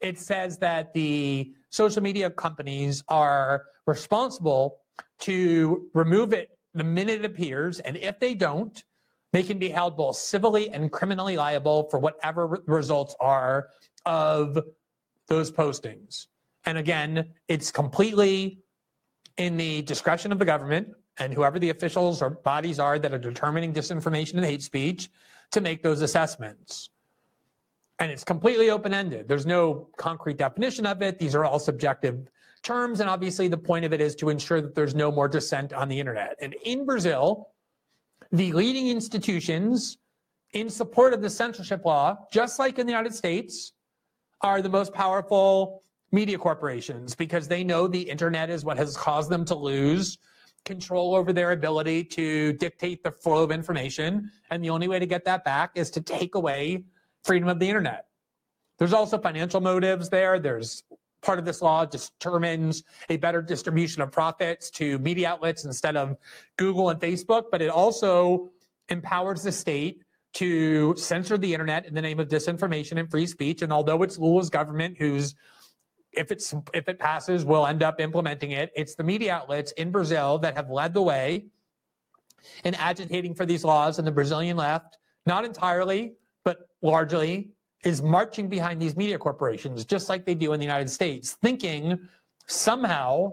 It 0.00 0.18
says 0.18 0.58
that 0.58 0.92
the 0.92 1.52
social 1.74 2.02
media 2.02 2.30
companies 2.30 3.02
are 3.08 3.64
responsible 3.86 4.78
to 5.18 5.88
remove 5.92 6.32
it 6.32 6.50
the 6.72 6.84
minute 6.84 7.20
it 7.20 7.24
appears. 7.24 7.80
And 7.80 7.96
if 7.96 8.20
they 8.20 8.34
don't, 8.34 8.82
they 9.32 9.42
can 9.42 9.58
be 9.58 9.68
held 9.68 9.96
both 9.96 10.16
civilly 10.16 10.70
and 10.70 10.92
criminally 10.92 11.36
liable 11.36 11.88
for 11.90 11.98
whatever 11.98 12.46
re- 12.46 12.58
results 12.66 13.16
are 13.18 13.70
of 14.06 14.58
those 15.26 15.50
postings. 15.50 16.26
And 16.64 16.78
again, 16.78 17.30
it's 17.48 17.72
completely 17.72 18.60
in 19.36 19.56
the 19.56 19.82
discretion 19.82 20.30
of 20.30 20.38
the 20.38 20.44
government 20.44 20.88
and 21.18 21.34
whoever 21.34 21.58
the 21.58 21.70
officials 21.70 22.22
or 22.22 22.30
bodies 22.30 22.78
are 22.78 23.00
that 23.00 23.12
are 23.12 23.18
determining 23.18 23.72
disinformation 23.72 24.34
and 24.34 24.44
hate 24.44 24.62
speech 24.62 25.10
to 25.50 25.60
make 25.60 25.82
those 25.82 26.02
assessments 26.02 26.90
and 27.98 28.10
it's 28.10 28.24
completely 28.24 28.70
open-ended. 28.70 29.28
There's 29.28 29.46
no 29.46 29.88
concrete 29.96 30.36
definition 30.36 30.86
of 30.86 31.02
it. 31.02 31.18
These 31.18 31.34
are 31.34 31.44
all 31.44 31.58
subjective 31.58 32.28
terms, 32.62 33.00
and 33.00 33.08
obviously 33.08 33.46
the 33.48 33.58
point 33.58 33.84
of 33.84 33.92
it 33.92 34.00
is 34.00 34.14
to 34.16 34.30
ensure 34.30 34.60
that 34.60 34.74
there's 34.74 34.94
no 34.94 35.12
more 35.12 35.28
dissent 35.28 35.72
on 35.72 35.88
the 35.88 35.98
internet. 35.98 36.36
And 36.40 36.54
in 36.64 36.84
Brazil, 36.84 37.48
the 38.32 38.52
leading 38.52 38.88
institutions 38.88 39.98
in 40.54 40.70
support 40.70 41.12
of 41.12 41.20
the 41.20 41.30
censorship 41.30 41.84
law, 41.84 42.16
just 42.32 42.58
like 42.58 42.78
in 42.78 42.86
the 42.86 42.92
United 42.92 43.14
States, 43.14 43.72
are 44.40 44.62
the 44.62 44.68
most 44.68 44.92
powerful 44.92 45.82
media 46.10 46.38
corporations 46.38 47.14
because 47.14 47.48
they 47.48 47.64
know 47.64 47.86
the 47.86 48.00
internet 48.00 48.50
is 48.50 48.64
what 48.64 48.76
has 48.76 48.96
caused 48.96 49.30
them 49.30 49.44
to 49.44 49.54
lose 49.54 50.18
control 50.64 51.14
over 51.14 51.32
their 51.32 51.52
ability 51.52 52.04
to 52.04 52.52
dictate 52.54 53.02
the 53.02 53.10
flow 53.10 53.42
of 53.42 53.50
information. 53.50 54.30
And 54.50 54.64
the 54.64 54.70
only 54.70 54.88
way 54.88 54.98
to 54.98 55.06
get 55.06 55.24
that 55.24 55.44
back 55.44 55.72
is 55.74 55.90
to 55.90 56.00
take 56.00 56.34
away 56.36 56.84
freedom 57.24 57.48
of 57.48 57.58
the 57.58 57.68
internet. 57.68 58.06
There's 58.78 58.92
also 58.92 59.18
financial 59.18 59.60
motives 59.60 60.08
there. 60.08 60.38
There's 60.38 60.82
part 61.22 61.38
of 61.38 61.44
this 61.44 61.62
law 61.62 61.84
determines 61.84 62.82
a 63.08 63.16
better 63.16 63.40
distribution 63.40 64.02
of 64.02 64.12
profits 64.12 64.70
to 64.70 64.98
media 64.98 65.28
outlets 65.28 65.64
instead 65.64 65.96
of 65.96 66.16
Google 66.58 66.90
and 66.90 67.00
Facebook, 67.00 67.44
but 67.50 67.62
it 67.62 67.70
also 67.70 68.50
empowers 68.88 69.42
the 69.42 69.52
state 69.52 70.02
to 70.34 70.94
censor 70.96 71.38
the 71.38 71.52
internet 71.52 71.86
in 71.86 71.94
the 71.94 72.02
name 72.02 72.20
of 72.20 72.28
disinformation 72.28 72.98
and 72.98 73.10
free 73.10 73.26
speech. 73.26 73.62
And 73.62 73.72
although 73.72 74.02
it's 74.02 74.18
Lula's 74.18 74.50
government 74.50 74.96
who's 74.98 75.34
if 76.16 76.30
it's 76.30 76.54
if 76.72 76.88
it 76.88 76.98
passes, 76.98 77.44
will 77.44 77.66
end 77.66 77.82
up 77.82 78.00
implementing 78.00 78.52
it. 78.52 78.70
It's 78.76 78.94
the 78.94 79.02
media 79.02 79.34
outlets 79.34 79.72
in 79.72 79.90
Brazil 79.90 80.38
that 80.38 80.56
have 80.56 80.70
led 80.70 80.94
the 80.94 81.02
way 81.02 81.46
in 82.64 82.74
agitating 82.74 83.34
for 83.34 83.46
these 83.46 83.64
laws, 83.64 83.98
and 83.98 84.06
the 84.06 84.12
Brazilian 84.12 84.56
left, 84.56 84.98
not 85.26 85.44
entirely, 85.44 86.12
largely, 86.84 87.50
is 87.84 88.02
marching 88.02 88.48
behind 88.48 88.80
these 88.80 88.96
media 88.96 89.18
corporations, 89.18 89.84
just 89.84 90.08
like 90.08 90.24
they 90.24 90.34
do 90.34 90.52
in 90.52 90.60
the 90.60 90.64
United 90.64 90.88
States, 90.88 91.32
thinking 91.42 91.98
somehow 92.46 93.30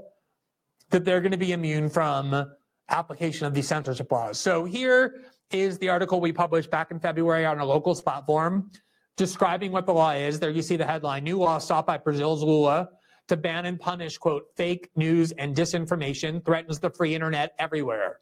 that 0.90 1.06
they're 1.06 1.22
going 1.22 1.32
to 1.32 1.38
be 1.38 1.52
immune 1.52 1.90
from 1.90 2.52
application 2.90 3.46
of 3.46 3.54
these 3.54 3.68
censorship 3.68 4.12
laws. 4.12 4.40
So 4.40 4.66
here 4.66 5.22
is 5.52 5.78
the 5.78 5.90
article 5.90 6.20
we 6.20 6.32
published 6.32 6.70
back 6.70 6.92
in 6.92 7.00
February 7.00 7.46
on 7.46 7.60
a 7.60 7.66
locals 7.66 8.02
platform 8.02 8.72
describing 9.18 9.72
what 9.72 9.86
the 9.86 9.94
law 9.94 10.12
is. 10.12 10.40
There 10.40 10.50
you 10.50 10.62
see 10.62 10.78
the 10.78 10.86
headline 10.86 11.24
New 11.24 11.38
law 11.38 11.58
sought 11.58 11.86
by 11.86 11.98
Brazil's 11.98 12.44
Lula 12.44 12.90
to 13.28 13.38
ban 13.38 13.66
and 13.66 13.80
punish, 13.80 14.18
quote, 14.18 14.44
fake 14.58 14.90
news 14.96 15.32
and 15.34 15.56
disinformation 15.56 16.44
threatens 16.44 16.80
the 16.80 16.90
free 16.90 17.16
internet 17.16 17.54
everywhere. 17.60 18.20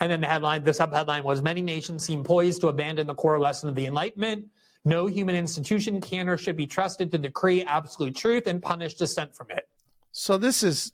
And 0.00 0.10
then 0.10 0.20
the 0.20 0.26
headline, 0.26 0.64
the 0.64 0.70
subheadline 0.70 1.24
was 1.24 1.42
Many 1.42 1.60
nations 1.60 2.04
seem 2.04 2.24
poised 2.24 2.62
to 2.62 2.68
abandon 2.68 3.06
the 3.06 3.14
core 3.14 3.38
lesson 3.38 3.68
of 3.68 3.74
the 3.74 3.86
Enlightenment. 3.86 4.46
No 4.84 5.06
human 5.06 5.36
institution 5.36 6.00
can 6.00 6.28
or 6.28 6.38
should 6.38 6.56
be 6.56 6.66
trusted 6.66 7.12
to 7.12 7.18
decree 7.18 7.62
absolute 7.62 8.16
truth 8.16 8.46
and 8.46 8.62
punish 8.62 8.94
dissent 8.94 9.34
from 9.34 9.48
it. 9.50 9.68
So 10.12 10.38
this 10.38 10.62
is 10.62 10.92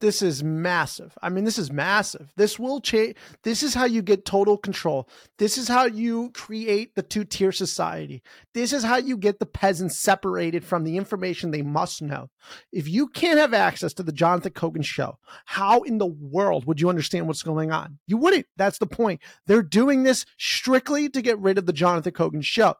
this 0.00 0.22
is 0.22 0.44
massive. 0.44 1.16
I 1.22 1.28
mean, 1.28 1.44
this 1.44 1.58
is 1.58 1.72
massive. 1.72 2.32
This 2.36 2.58
will 2.58 2.80
change. 2.80 3.16
This 3.42 3.62
is 3.62 3.74
how 3.74 3.84
you 3.84 4.00
get 4.00 4.24
total 4.24 4.56
control. 4.56 5.08
This 5.38 5.58
is 5.58 5.66
how 5.66 5.86
you 5.86 6.30
create 6.30 6.94
the 6.94 7.02
two 7.02 7.24
tier 7.24 7.50
society. 7.50 8.22
This 8.54 8.72
is 8.72 8.84
how 8.84 8.96
you 8.96 9.16
get 9.16 9.40
the 9.40 9.46
peasants 9.46 9.98
separated 9.98 10.64
from 10.64 10.84
the 10.84 10.96
information 10.96 11.50
they 11.50 11.62
must 11.62 12.00
know. 12.00 12.30
If 12.72 12.88
you 12.88 13.08
can't 13.08 13.38
have 13.38 13.54
access 13.54 13.92
to 13.94 14.02
the 14.02 14.12
Jonathan 14.12 14.52
Kogan 14.52 14.84
show, 14.84 15.18
how 15.44 15.82
in 15.82 15.98
the 15.98 16.06
world 16.06 16.64
would 16.66 16.80
you 16.80 16.88
understand 16.88 17.26
what's 17.26 17.42
going 17.42 17.72
on? 17.72 17.98
You 18.06 18.18
wouldn't. 18.18 18.46
That's 18.56 18.78
the 18.78 18.86
point. 18.86 19.20
They're 19.46 19.62
doing 19.62 20.04
this 20.04 20.24
strictly 20.38 21.08
to 21.08 21.22
get 21.22 21.38
rid 21.38 21.58
of 21.58 21.66
the 21.66 21.72
Jonathan 21.72 22.12
Kogan 22.12 22.44
show. 22.44 22.74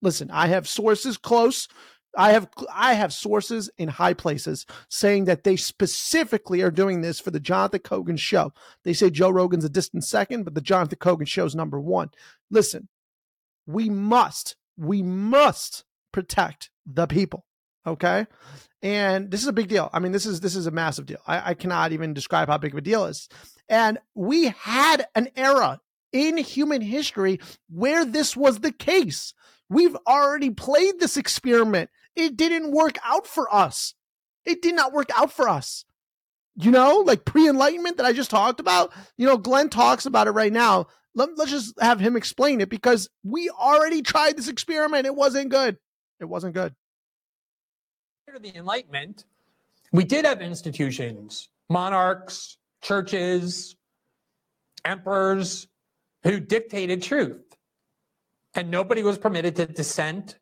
Listen, 0.00 0.32
I 0.32 0.48
have 0.48 0.66
sources 0.66 1.16
close 1.16 1.68
I 2.16 2.32
have 2.32 2.48
I 2.72 2.94
have 2.94 3.12
sources 3.12 3.70
in 3.78 3.88
high 3.88 4.14
places 4.14 4.66
saying 4.88 5.24
that 5.26 5.44
they 5.44 5.56
specifically 5.56 6.62
are 6.62 6.70
doing 6.70 7.00
this 7.00 7.20
for 7.20 7.30
the 7.30 7.40
Jonathan 7.40 7.80
Kogan 7.80 8.18
show. 8.18 8.52
They 8.84 8.92
say 8.92 9.10
Joe 9.10 9.30
Rogan's 9.30 9.64
a 9.64 9.70
distant 9.70 10.04
second, 10.04 10.44
but 10.44 10.54
the 10.54 10.60
Jonathan 10.60 10.98
Kogan 10.98 11.46
is 11.46 11.54
number 11.54 11.80
one. 11.80 12.10
Listen, 12.50 12.88
we 13.66 13.88
must, 13.88 14.56
we 14.76 15.02
must 15.02 15.84
protect 16.12 16.70
the 16.86 17.06
people. 17.06 17.46
Okay. 17.86 18.26
And 18.82 19.30
this 19.30 19.42
is 19.42 19.48
a 19.48 19.52
big 19.52 19.68
deal. 19.68 19.88
I 19.92 19.98
mean, 19.98 20.12
this 20.12 20.26
is 20.26 20.40
this 20.40 20.54
is 20.54 20.66
a 20.66 20.70
massive 20.70 21.06
deal. 21.06 21.20
I, 21.26 21.50
I 21.50 21.54
cannot 21.54 21.92
even 21.92 22.14
describe 22.14 22.48
how 22.48 22.58
big 22.58 22.72
of 22.72 22.78
a 22.78 22.82
deal 22.82 23.06
is. 23.06 23.28
And 23.68 23.98
we 24.14 24.46
had 24.48 25.06
an 25.14 25.28
era 25.36 25.80
in 26.12 26.36
human 26.36 26.82
history 26.82 27.40
where 27.70 28.04
this 28.04 28.36
was 28.36 28.60
the 28.60 28.72
case. 28.72 29.34
We've 29.68 29.96
already 30.06 30.50
played 30.50 31.00
this 31.00 31.16
experiment 31.16 31.90
it 32.16 32.36
didn't 32.36 32.72
work 32.72 32.98
out 33.04 33.26
for 33.26 33.52
us. 33.52 33.94
It 34.44 34.62
did 34.62 34.74
not 34.74 34.92
work 34.92 35.10
out 35.16 35.32
for 35.32 35.48
us. 35.48 35.84
You 36.56 36.70
know, 36.70 37.02
like 37.06 37.24
pre 37.24 37.48
enlightenment 37.48 37.96
that 37.96 38.06
I 38.06 38.12
just 38.12 38.30
talked 38.30 38.60
about. 38.60 38.92
You 39.16 39.26
know, 39.26 39.38
Glenn 39.38 39.68
talks 39.68 40.04
about 40.04 40.26
it 40.26 40.32
right 40.32 40.52
now. 40.52 40.88
Let, 41.14 41.30
let's 41.36 41.50
just 41.50 41.80
have 41.80 42.00
him 42.00 42.16
explain 42.16 42.60
it 42.60 42.68
because 42.68 43.08
we 43.22 43.50
already 43.50 44.02
tried 44.02 44.36
this 44.36 44.48
experiment. 44.48 45.06
It 45.06 45.14
wasn't 45.14 45.50
good. 45.50 45.78
It 46.20 46.26
wasn't 46.26 46.54
good. 46.54 46.74
After 48.28 48.38
the 48.38 48.56
Enlightenment, 48.56 49.24
we 49.92 50.04
did 50.04 50.24
have 50.24 50.40
institutions, 50.40 51.48
monarchs, 51.68 52.56
churches, 52.82 53.76
emperors 54.84 55.68
who 56.22 56.40
dictated 56.40 57.02
truth. 57.02 57.56
And 58.54 58.70
nobody 58.70 59.02
was 59.02 59.18
permitted 59.18 59.56
to 59.56 59.66
dissent 59.66 60.38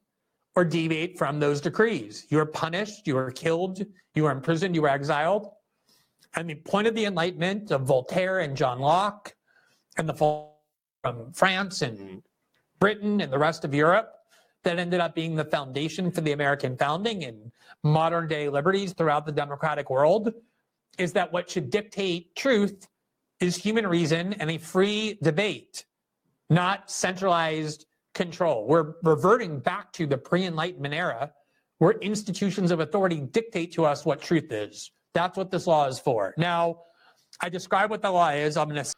or 0.56 0.64
deviate 0.64 1.16
from 1.16 1.38
those 1.38 1.60
decrees. 1.60 2.26
You 2.28 2.38
are 2.40 2.46
punished, 2.46 3.06
you 3.06 3.16
are 3.16 3.30
killed, 3.30 3.84
you 4.14 4.26
are 4.26 4.32
imprisoned, 4.32 4.74
you 4.74 4.84
are 4.84 4.88
exiled. 4.88 5.50
And 6.34 6.48
the 6.48 6.54
point 6.54 6.86
of 6.86 6.94
the 6.94 7.04
Enlightenment 7.04 7.70
of 7.70 7.82
Voltaire 7.82 8.40
and 8.40 8.56
John 8.56 8.78
Locke 8.78 9.34
and 9.96 10.08
the 10.08 10.14
fall 10.14 10.62
from 11.02 11.32
France 11.32 11.82
and 11.82 12.22
Britain 12.78 13.20
and 13.20 13.32
the 13.32 13.38
rest 13.38 13.64
of 13.64 13.74
Europe 13.74 14.14
that 14.62 14.78
ended 14.78 15.00
up 15.00 15.14
being 15.14 15.34
the 15.34 15.44
foundation 15.44 16.10
for 16.10 16.20
the 16.20 16.32
American 16.32 16.76
founding 16.76 17.24
and 17.24 17.50
modern 17.82 18.28
day 18.28 18.48
liberties 18.48 18.92
throughout 18.92 19.24
the 19.24 19.32
democratic 19.32 19.88
world 19.88 20.32
is 20.98 21.12
that 21.12 21.32
what 21.32 21.48
should 21.48 21.70
dictate 21.70 22.34
truth 22.36 22.88
is 23.40 23.56
human 23.56 23.86
reason 23.86 24.34
and 24.34 24.50
a 24.50 24.58
free 24.58 25.18
debate, 25.22 25.86
not 26.50 26.90
centralized 26.90 27.86
control. 28.14 28.66
We're 28.66 28.94
reverting 29.02 29.60
back 29.60 29.92
to 29.94 30.06
the 30.06 30.18
pre 30.18 30.44
Enlightenment 30.44 30.94
era 30.94 31.32
where 31.78 31.92
institutions 31.92 32.70
of 32.70 32.80
authority 32.80 33.20
dictate 33.20 33.72
to 33.72 33.84
us 33.84 34.04
what 34.04 34.20
truth 34.20 34.52
is. 34.52 34.90
That's 35.14 35.36
what 35.36 35.50
this 35.50 35.66
law 35.66 35.88
is 35.88 35.98
for. 35.98 36.34
Now, 36.36 36.82
I 37.40 37.48
describe 37.48 37.90
what 37.90 38.02
the 38.02 38.10
law 38.10 38.30
is. 38.30 38.56
I'm 38.56 38.68
going 38.68 38.84
to. 38.84 38.92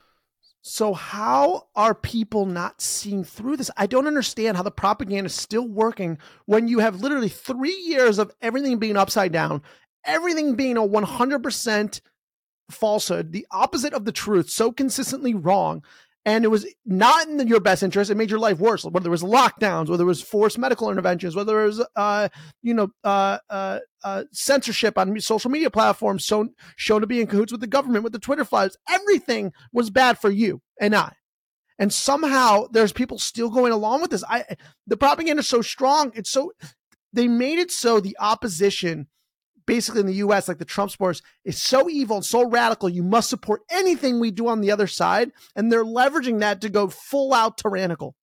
So, 0.63 0.93
how 0.93 1.69
are 1.75 1.95
people 1.95 2.47
not 2.47 2.81
seeing 2.81 3.25
through 3.25 3.57
this? 3.57 3.71
I 3.77 3.87
don't 3.87 4.07
understand 4.07 4.57
how 4.57 4.63
the 4.63 4.71
propaganda 4.71 5.27
is 5.27 5.35
still 5.35 5.67
working 5.67 6.19
when 6.47 6.69
you 6.69 6.79
have 6.79 7.01
literally 7.01 7.29
three 7.29 7.75
years 7.75 8.19
of 8.19 8.33
everything 8.41 8.79
being 8.79 8.97
upside 8.97 9.33
down, 9.33 9.63
everything 10.05 10.55
being 10.55 10.77
a 10.77 10.83
100% 10.83 12.01
falsehood, 12.71 13.33
the 13.33 13.47
opposite 13.51 13.93
of 13.93 14.05
the 14.05 14.13
truth, 14.13 14.51
so 14.51 14.71
consistently 14.71 15.35
wrong 15.35 15.83
and 16.25 16.45
it 16.45 16.49
was 16.49 16.67
not 16.87 17.27
in 17.27 17.47
your 17.49 17.61
best 17.61 17.83
interest. 17.83 18.11
It 18.11 18.17
made 18.17 18.31
your 18.31 18.39
life 18.39 18.59
worse. 18.59 18.85
Whether 18.85 19.09
it 19.09 19.11
was 19.11 19.23
lockdowns, 19.23 19.89
whether 19.89 20.05
it 20.05 20.07
was 20.07 20.23
forced 20.23 20.59
medical 20.59 20.91
interventions, 20.91 21.35
whether 21.35 21.63
it 21.63 21.67
was, 21.67 21.87
uh, 21.97 22.29
you 22.63 22.75
know, 22.75 22.89
uh, 23.03 23.39
uh, 23.51 23.81
uh, 24.05 24.25
censorship 24.33 24.97
on 24.97 25.19
social 25.21 25.51
media 25.51 25.71
platforms, 25.71 26.25
shown 26.25 26.55
shown 26.77 27.01
to 27.01 27.07
be 27.07 27.21
in 27.21 27.27
cahoots 27.27 27.51
with 27.51 27.61
the 27.61 27.67
government, 27.67 28.05
with 28.05 28.13
the 28.13 28.19
Twitter 28.21 28.45
files. 28.45 28.77
Everything 28.89 29.53
was 29.73 29.91
bad 29.91 30.19
for 30.19 30.31
you 30.31 30.61
and 30.81 30.95
I. 30.95 31.13
And 31.79 31.93
somehow 31.93 32.67
there's 32.71 32.93
people 32.93 33.19
still 33.19 33.51
going 33.51 33.73
along 33.73 34.03
with 34.03 34.13
this. 34.13 34.23
I 34.29 34.45
the 34.87 34.97
propaganda 34.97 35.41
is 35.41 35.49
so 35.49 35.63
strong. 35.63 36.13
It's 36.15 36.31
so 36.31 36.53
they 37.13 37.27
made 37.27 37.59
it 37.59 37.73
so 37.73 37.99
the 37.99 38.17
opposition 38.21 39.09
basically 39.67 40.01
in 40.01 40.07
the 40.07 40.15
US, 40.15 40.49
like 40.49 40.59
the 40.59 40.65
Trump 40.65 40.91
supporters, 40.91 41.23
is 41.45 41.61
so 41.61 41.89
evil 41.89 42.17
and 42.17 42.25
so 42.25 42.47
radical. 42.49 42.89
You 42.89 43.03
must 43.03 43.31
support 43.31 43.63
anything 43.71 44.21
we 44.21 44.31
do 44.31 44.49
on 44.49 44.61
the 44.61 44.71
other 44.71 44.87
side. 44.87 45.33
And 45.57 45.71
they're 45.71 45.85
leveraging 45.85 46.41
that 46.41 46.61
to 46.63 46.69
go 46.69 46.89
full 46.89 47.35
out 47.35 47.59
tyrannical. 47.59 48.15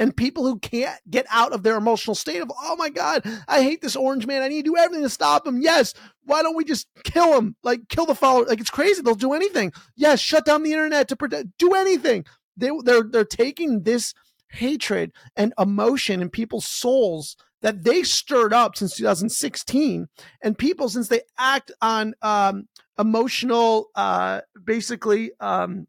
And 0.00 0.16
people 0.16 0.44
who 0.44 0.60
can't 0.60 1.00
get 1.10 1.26
out 1.28 1.52
of 1.52 1.64
their 1.64 1.76
emotional 1.76 2.14
state 2.14 2.40
of, 2.40 2.52
oh 2.56 2.76
my 2.76 2.88
God, 2.88 3.22
I 3.48 3.62
hate 3.62 3.80
this 3.80 3.96
orange 3.96 4.26
man. 4.26 4.42
I 4.42 4.48
need 4.48 4.64
to 4.64 4.70
do 4.70 4.76
everything 4.76 5.02
to 5.02 5.08
stop 5.08 5.44
him. 5.44 5.60
Yes. 5.60 5.92
Why 6.22 6.42
don't 6.42 6.56
we 6.56 6.64
just 6.64 6.86
kill 7.02 7.36
him? 7.36 7.56
Like, 7.64 7.88
kill 7.88 8.06
the 8.06 8.14
follower. 8.14 8.44
Like, 8.44 8.60
it's 8.60 8.70
crazy. 8.70 9.02
They'll 9.02 9.16
do 9.16 9.32
anything. 9.32 9.72
Yes. 9.96 10.20
Shut 10.20 10.44
down 10.44 10.62
the 10.62 10.72
internet 10.72 11.08
to 11.08 11.16
protect, 11.16 11.48
do 11.58 11.74
anything. 11.74 12.24
They, 12.56 12.70
they're, 12.84 13.02
they're 13.02 13.24
taking 13.24 13.82
this 13.82 14.14
hatred 14.50 15.12
and 15.36 15.52
emotion 15.58 16.22
in 16.22 16.30
people's 16.30 16.66
souls 16.66 17.36
that 17.62 17.84
they 17.84 18.02
stirred 18.02 18.52
up 18.52 18.76
since 18.76 18.96
2016 18.96 20.08
and 20.42 20.58
people 20.58 20.88
since 20.88 21.08
they 21.08 21.22
act 21.38 21.72
on 21.82 22.14
um, 22.22 22.68
emotional 22.98 23.88
uh, 23.94 24.40
basically 24.64 25.32
um, 25.40 25.86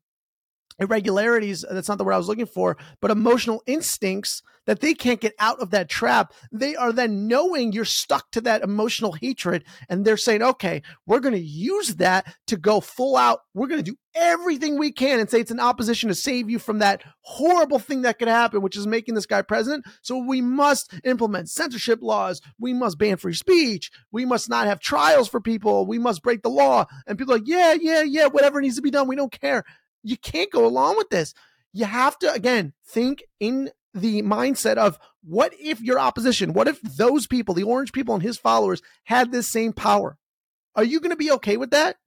irregularities 0.79 1.65
that's 1.71 1.89
not 1.89 1.98
the 1.98 2.03
word 2.03 2.13
i 2.13 2.17
was 2.17 2.27
looking 2.27 2.45
for 2.45 2.77
but 3.01 3.12
emotional 3.12 3.62
instincts 3.65 4.41
that 4.69 4.81
they 4.81 4.93
can't 4.93 5.19
get 5.19 5.33
out 5.39 5.59
of 5.59 5.71
that 5.71 5.89
trap. 5.89 6.31
They 6.51 6.75
are 6.75 6.93
then 6.93 7.27
knowing 7.27 7.71
you're 7.71 7.86
stuck 7.86 8.29
to 8.33 8.41
that 8.41 8.62
emotional 8.62 9.13
hatred 9.13 9.63
and 9.89 10.05
they're 10.05 10.15
saying 10.15 10.43
okay 10.43 10.83
we're 11.07 11.21
going 11.21 11.33
to 11.33 11.39
use 11.39 11.95
that 11.95 12.36
to 12.45 12.55
go 12.55 12.79
full 12.79 13.17
out. 13.17 13.39
We're 13.55 13.65
going 13.65 13.83
to 13.83 13.91
do 13.91 13.98
everything 14.13 14.77
we 14.77 14.91
can 14.91 15.19
and 15.19 15.27
say 15.27 15.39
it's 15.39 15.50
an 15.50 15.59
opposition 15.59 16.09
to 16.09 16.13
save 16.13 16.51
you 16.51 16.59
from 16.59 16.79
that 16.79 17.01
horrible 17.21 17.79
thing 17.79 18.03
that 18.03 18.19
could 18.19 18.27
happen 18.27 18.62
which 18.62 18.77
is 18.77 18.86
making 18.86 19.15
this 19.15 19.25
guy 19.25 19.41
president. 19.41 19.86
So 20.03 20.19
we 20.19 20.39
must 20.39 20.93
implement 21.03 21.50
censorship 21.50 21.98
laws. 22.03 22.39
We 22.59 22.71
must 22.71 23.00
ban 23.00 23.17
free 23.17 23.33
speech. 23.33 23.89
We 24.12 24.24
must 24.24 24.50
not 24.50 24.67
have 24.67 24.79
trials 24.79 25.27
for 25.27 25.41
people. 25.41 25.88
We 25.88 25.98
must 25.98 26.21
break 26.21 26.43
the 26.43 26.50
law. 26.50 26.86
And 27.07 27.17
people 27.17 27.33
are 27.33 27.38
like 27.38 27.48
yeah 27.48 27.74
yeah 27.74 28.03
yeah 28.03 28.27
whatever 28.27 28.62
needs 28.62 28.75
to 28.75 28.83
be 28.83 28.91
done. 28.91 29.07
We 29.07 29.15
don't 29.15 29.31
care 29.31 29.63
you 30.03 30.18
can't 30.18 30.51
go 30.51 30.65
along 30.65 30.98
with 30.98 31.10
this. 31.10 31.34
You 31.74 31.86
have 31.86 32.18
to 32.20 32.32
again 32.32 32.74
think 32.88 33.24
in 33.39 33.72
the 33.94 34.22
mindset 34.22 34.77
of 34.77 34.98
what 35.24 35.53
if 35.60 35.82
your 35.82 36.00
opposition, 36.00 36.53
what 36.53 36.68
if 36.68 36.82
those 36.82 37.27
people, 37.27 37.53
the 37.53 37.63
orange 37.63 37.91
people 37.91 38.13
and 38.13 38.24
his 38.24 38.38
followers, 38.38 38.82
had 39.06 39.32
this 39.32 39.48
same 39.48 39.74
power? 39.74 40.18
Are 40.75 40.84
you 40.84 41.00
going 41.00 41.12
to 41.12 41.18
be 41.18 41.32
okay 41.32 41.58
with 41.58 41.72
that? 41.72 41.98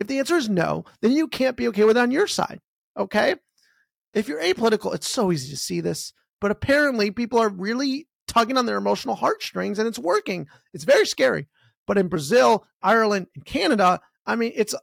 If 0.00 0.06
the 0.06 0.18
answer 0.18 0.36
is 0.36 0.48
no, 0.48 0.84
then 1.00 1.12
you 1.12 1.28
can't 1.28 1.56
be 1.56 1.68
okay 1.68 1.84
with 1.84 1.96
it 1.96 2.00
on 2.00 2.10
your 2.10 2.26
side. 2.26 2.60
Okay. 2.96 3.36
If 4.12 4.28
you're 4.28 4.42
apolitical, 4.42 4.94
it's 4.94 5.08
so 5.08 5.32
easy 5.32 5.50
to 5.50 5.56
see 5.56 5.80
this, 5.80 6.12
but 6.40 6.50
apparently 6.50 7.10
people 7.10 7.38
are 7.38 7.48
really 7.48 8.06
tugging 8.28 8.56
on 8.56 8.66
their 8.66 8.76
emotional 8.76 9.16
heartstrings 9.16 9.78
and 9.78 9.88
it's 9.88 9.98
working. 9.98 10.46
It's 10.72 10.84
very 10.84 11.06
scary. 11.06 11.48
But 11.86 11.98
in 11.98 12.08
Brazil, 12.08 12.64
Ireland, 12.82 13.26
and 13.34 13.44
Canada, 13.44 14.00
I 14.26 14.36
mean, 14.36 14.52
it's 14.54 14.74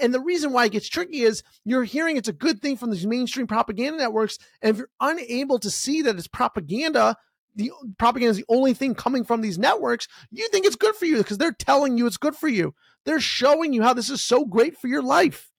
and 0.00 0.14
the 0.14 0.20
reason 0.20 0.52
why 0.52 0.66
it 0.66 0.72
gets 0.72 0.88
tricky 0.88 1.22
is 1.22 1.42
you're 1.64 1.84
hearing 1.84 2.16
it's 2.16 2.28
a 2.28 2.32
good 2.32 2.62
thing 2.62 2.76
from 2.76 2.90
these 2.90 3.06
mainstream 3.06 3.46
propaganda 3.46 3.98
networks, 3.98 4.38
and 4.62 4.70
if 4.70 4.78
you're 4.78 4.90
unable 5.00 5.58
to 5.58 5.70
see 5.70 6.02
that 6.02 6.16
it's 6.16 6.28
propaganda, 6.28 7.16
the 7.56 7.72
propaganda 7.98 8.30
is 8.30 8.36
the 8.36 8.44
only 8.48 8.74
thing 8.74 8.94
coming 8.94 9.24
from 9.24 9.40
these 9.40 9.58
networks, 9.58 10.06
you 10.30 10.48
think 10.50 10.66
it's 10.66 10.76
good 10.76 10.94
for 10.94 11.06
you 11.06 11.18
because 11.18 11.38
they're 11.38 11.52
telling 11.52 11.98
you 11.98 12.06
it's 12.06 12.16
good 12.16 12.36
for 12.36 12.48
you. 12.48 12.74
They're 13.04 13.20
showing 13.20 13.72
you 13.72 13.82
how 13.82 13.94
this 13.94 14.10
is 14.10 14.22
so 14.22 14.44
great 14.44 14.76
for 14.76 14.88
your 14.88 15.02
life. 15.02 15.50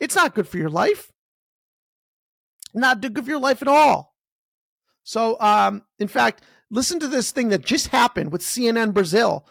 It's 0.00 0.16
not 0.16 0.34
good 0.34 0.48
for 0.48 0.58
your 0.58 0.70
life. 0.70 1.10
Not 2.74 3.00
good 3.00 3.24
for 3.24 3.30
your 3.30 3.40
life 3.40 3.62
at 3.62 3.68
all. 3.68 4.14
So, 5.02 5.40
um, 5.40 5.82
in 5.98 6.08
fact, 6.08 6.42
listen 6.70 7.00
to 7.00 7.08
this 7.08 7.30
thing 7.30 7.48
that 7.48 7.64
just 7.64 7.88
happened 7.88 8.30
with 8.30 8.42
CNN 8.42 8.92
Brazil 8.92 9.46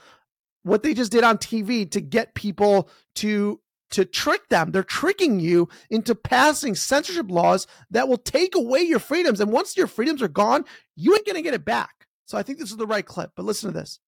what 0.68 0.84
they 0.84 0.94
just 0.94 1.12
did 1.12 1.24
on 1.24 1.38
TV 1.38 1.90
to 1.92 2.02
get 2.02 2.36
people 2.36 2.90
to 3.16 3.60
to 3.90 4.04
trick 4.04 4.50
them. 4.50 4.72
They're 4.72 4.84
tricking 4.84 5.40
you 5.40 5.70
into 5.90 6.14
passing 6.14 6.76
censorship 6.76 7.28
laws 7.30 7.68
that 7.92 8.08
will 8.08 8.18
take 8.18 8.56
away 8.56 8.82
your 8.82 9.00
freedoms. 9.00 9.40
And 9.40 9.52
once 9.52 9.78
your 9.78 9.88
freedoms 9.88 10.22
are 10.22 10.28
gone, 10.28 10.66
you 10.96 11.16
ain't 11.16 11.26
to 11.26 11.42
get 11.42 11.54
it 11.54 11.64
back. 11.66 12.08
So 12.26 12.38
I 12.38 12.44
think 12.44 12.60
this 12.60 12.72
is 12.72 12.78
the 12.78 12.86
right 12.86 13.06
clip, 13.06 13.32
but 13.36 13.46
listen 13.46 13.72
to 13.72 13.80
this. 13.80 14.00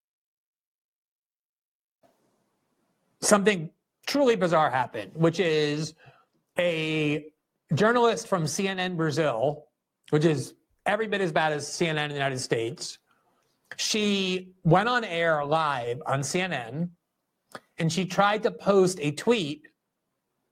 Something 3.22 3.70
truly 4.06 4.36
bizarre 4.36 4.70
happened, 4.70 5.12
which 5.14 5.40
is 5.40 5.94
a 6.58 7.26
journalist 7.74 8.28
from 8.28 8.44
CNN 8.44 8.98
Brazil, 8.98 9.66
which 10.10 10.26
is 10.26 10.54
every 10.86 11.08
bit 11.08 11.22
as 11.22 11.32
bad 11.32 11.54
as 11.54 11.68
CNN 11.68 12.06
in 12.06 12.10
the 12.10 12.16
United 12.16 12.40
States, 12.40 12.99
she 13.78 14.54
went 14.64 14.90
on 14.90 15.04
air 15.04 15.44
live 15.46 16.02
on 16.06 16.22
CNN 16.22 16.90
and 17.78 17.92
she 17.92 18.06
tried 18.06 18.44
to 18.44 18.52
post 18.52 19.00
a 19.02 19.12
tweet 19.12 19.68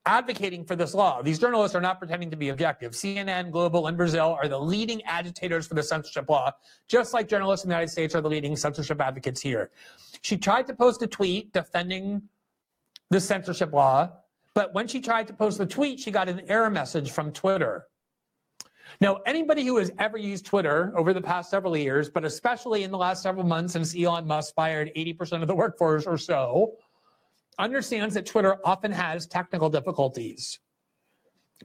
advocating 0.07 0.63
for 0.63 0.75
this 0.75 0.93
law. 0.93 1.21
These 1.21 1.37
journalists 1.37 1.75
are 1.75 1.81
not 1.81 1.99
pretending 1.99 2.31
to 2.31 2.37
be 2.37 2.49
objective. 2.49 2.93
CNN, 2.93 3.51
Globo, 3.51 3.87
and 3.87 3.97
Brazil 3.97 4.37
are 4.41 4.47
the 4.47 4.57
leading 4.57 5.03
agitators 5.03 5.67
for 5.67 5.73
the 5.73 5.83
censorship 5.83 6.29
law, 6.29 6.51
just 6.87 7.13
like 7.13 7.27
journalists 7.27 7.65
in 7.65 7.69
the 7.69 7.75
United 7.75 7.91
States 7.91 8.15
are 8.15 8.21
the 8.21 8.29
leading 8.29 8.55
censorship 8.55 9.01
advocates 9.01 9.41
here. 9.41 9.69
She 10.21 10.37
tried 10.37 10.65
to 10.67 10.73
post 10.73 11.01
a 11.01 11.07
tweet 11.07 11.51
defending 11.51 12.21
the 13.09 13.19
censorship 13.19 13.73
law, 13.73 14.09
but 14.53 14.73
when 14.73 14.87
she 14.87 15.01
tried 15.01 15.27
to 15.27 15.33
post 15.33 15.57
the 15.57 15.65
tweet, 15.65 15.99
she 15.99 16.09
got 16.09 16.29
an 16.29 16.41
error 16.47 16.69
message 16.69 17.11
from 17.11 17.33
Twitter. 17.33 17.87
Now, 19.01 19.17
anybody 19.25 19.65
who 19.65 19.77
has 19.77 19.91
ever 19.99 20.17
used 20.17 20.45
Twitter 20.45 20.93
over 20.97 21.13
the 21.13 21.21
past 21.21 21.49
several 21.49 21.75
years, 21.77 22.09
but 22.09 22.25
especially 22.25 22.83
in 22.83 22.91
the 22.91 22.97
last 22.97 23.21
several 23.21 23.45
months 23.45 23.73
since 23.73 23.95
Elon 23.95 24.25
Musk 24.25 24.55
fired 24.55 24.91
80% 24.95 25.41
of 25.41 25.47
the 25.47 25.55
workforce 25.55 26.05
or 26.05 26.17
so, 26.17 26.73
understands 27.59 28.13
that 28.15 28.25
Twitter 28.25 28.57
often 28.65 28.91
has 28.91 29.27
technical 29.27 29.69
difficulties. 29.69 30.59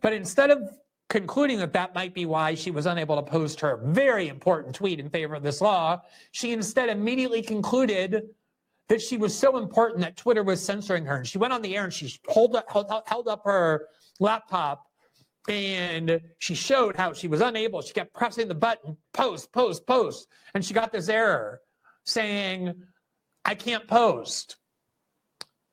But 0.01 0.13
instead 0.13 0.51
of 0.51 0.71
concluding 1.09 1.59
that 1.59 1.73
that 1.75 1.95
might 1.95 2.15
be 2.15 2.25
why 2.25 2.55
she 2.55 2.71
was 2.71 2.87
unable 2.87 3.17
to 3.17 3.23
post 3.23 3.61
her 3.61 3.81
very 3.85 4.29
important 4.29 4.75
tweet 4.75 4.99
in 4.99 5.11
favor 5.11 5.35
of 5.35 5.43
this 5.43 5.61
law, 5.61 6.01
she 6.31 6.53
instead 6.53 6.89
immediately 6.89 7.43
concluded 7.43 8.23
that 8.89 9.01
she 9.01 9.17
was 9.17 9.37
so 9.37 9.59
important 9.59 10.01
that 10.01 10.17
Twitter 10.17 10.43
was 10.43 10.65
censoring 10.65 11.05
her. 11.05 11.17
And 11.17 11.27
she 11.27 11.39
went 11.39 11.53
on 11.53 11.63
the 11.63 11.77
air 11.77 11.85
and 11.85 11.93
she 11.93 12.19
held 12.33 12.57
up, 12.57 12.67
held 13.07 13.29
up 13.29 13.43
her 13.45 13.89
laptop 14.21 14.87
and 15.49 16.21
she 16.39 16.55
showed 16.55 16.97
how 16.97 17.13
she 17.13 17.29
was 17.29 17.41
unable. 17.41 17.83
She 17.83 17.93
kept 17.93 18.15
pressing 18.15 18.49
the 18.49 18.55
button, 18.55 18.97
post, 19.13 19.53
post, 19.53 19.87
post. 19.87 20.29
And 20.55 20.65
she 20.65 20.75
got 20.75 20.93
this 20.93 21.09
error 21.09 21.61
saying, 22.05 22.75
I 23.45 23.55
can't 23.55 23.87
post. 23.89 24.57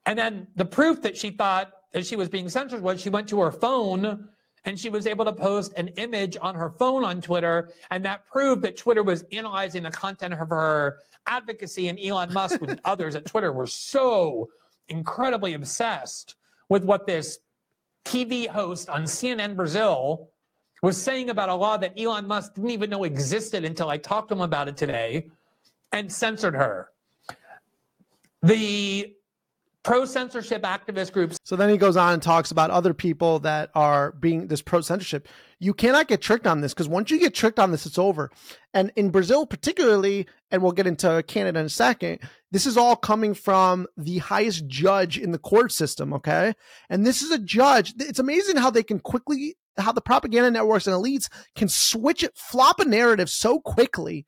And 0.06 0.18
then 0.18 0.48
the 0.56 0.66
proof 0.66 1.04
that 1.04 1.18
she 1.18 1.32
thought 1.32 1.72
that 1.94 2.06
she 2.06 2.16
was 2.16 2.30
being 2.30 2.50
censored 2.50 2.82
was 2.82 3.02
she 3.02 3.10
went 3.10 3.30
to 3.30 3.40
her 3.42 3.52
phone 3.52 4.30
and 4.66 4.80
she 4.80 4.90
was 4.90 5.08
able 5.08 5.26
to 5.26 5.34
post 5.34 5.74
an 5.78 5.90
image 5.90 6.36
on 6.42 6.56
her 6.56 6.72
phone 6.72 7.04
on 7.04 7.22
Twitter. 7.22 7.70
And 7.92 8.04
that 8.06 8.26
proved 8.28 8.64
that 8.64 8.78
Twitter 8.78 9.04
was 9.04 9.24
analyzing 9.32 9.84
the 9.84 9.92
content 9.92 10.34
of 10.34 10.50
her 10.50 10.98
advocacy. 11.28 11.88
And 11.88 12.00
Elon 12.00 12.34
Musk 12.34 12.62
and 12.62 12.82
others 12.86 13.16
at 13.16 13.26
Twitter 13.26 13.54
were 13.54 13.68
so 13.68 14.50
incredibly 14.90 15.54
obsessed 15.54 16.36
with 16.70 16.84
what 16.84 17.06
this 17.06 17.40
TV 18.06 18.48
host 18.48 18.90
on 18.90 19.04
CNN 19.04 19.56
Brazil 19.56 20.30
was 20.82 21.02
saying 21.02 21.30
about 21.30 21.50
a 21.50 21.56
law 21.56 21.78
that 21.78 22.00
Elon 22.00 22.28
Musk 22.28 22.56
didn't 22.56 22.70
even 22.70 22.90
know 22.90 23.04
existed 23.04 23.66
until 23.66 23.90
I 23.90 23.98
talked 23.98 24.30
to 24.30 24.36
him 24.36 24.42
about 24.42 24.68
it 24.68 24.78
today 24.78 25.30
and 25.92 26.12
censored 26.12 26.56
her. 26.56 26.90
The 28.42 29.14
pro 29.84 30.06
censorship 30.06 30.64
activist 30.64 31.14
groups. 31.14 31.38
So 31.44 31.56
then 31.56 31.70
he 31.70 31.78
goes 31.78 31.98
on 31.98 32.14
and 32.14 32.22
talks 32.22 32.52
about 32.52 32.72
other 32.72 32.94
people 32.94 33.40
that 33.40 33.70
are 33.76 34.12
being 34.14 34.48
this 34.48 34.62
pro 34.62 34.82
censorship. 34.82 35.28
You 35.60 35.74
cannot 35.74 36.08
get 36.08 36.22
tricked 36.22 36.48
on 36.48 36.62
this 36.62 36.74
because 36.74 36.88
once 36.88 37.12
you 37.12 37.20
get 37.20 37.34
tricked 37.34 37.60
on 37.60 37.72
this, 37.72 37.86
it's 37.86 37.98
over. 37.98 38.32
And 38.74 38.92
in 38.96 39.10
Brazil, 39.10 39.46
particularly, 39.46 40.28
and 40.52 40.62
we'll 40.62 40.72
get 40.72 40.88
into 40.88 41.24
Canada 41.28 41.60
in 41.60 41.66
a 41.66 41.70
second, 41.70 42.20
this 42.52 42.66
is 42.66 42.78
all 42.78 42.96
coming 42.96 43.34
from 43.34 43.88
the 43.98 44.20
highest 44.20 44.68
judge 44.68 45.18
in 45.18 45.32
the 45.32 45.40
court 45.40 45.72
system. 45.72 46.14
Okay. 46.14 46.54
And 46.90 47.06
this 47.06 47.22
is 47.22 47.32
a 47.32 47.40
judge. 47.40 47.94
It's 48.00 48.20
amazing 48.20 48.58
how 48.58 48.70
they 48.70 48.84
can 48.84 49.00
quickly, 49.00 49.56
how 49.78 49.92
the 49.92 50.02
propaganda 50.02 50.52
networks 50.52 50.88
and 50.88 50.96
elites 50.96 51.30
can 51.56 51.70
switch 51.70 52.24
it, 52.24 52.36
flop 52.36 52.80
a 52.80 52.86
narrative 52.86 53.30
so 53.30 53.60
quickly 53.60 54.26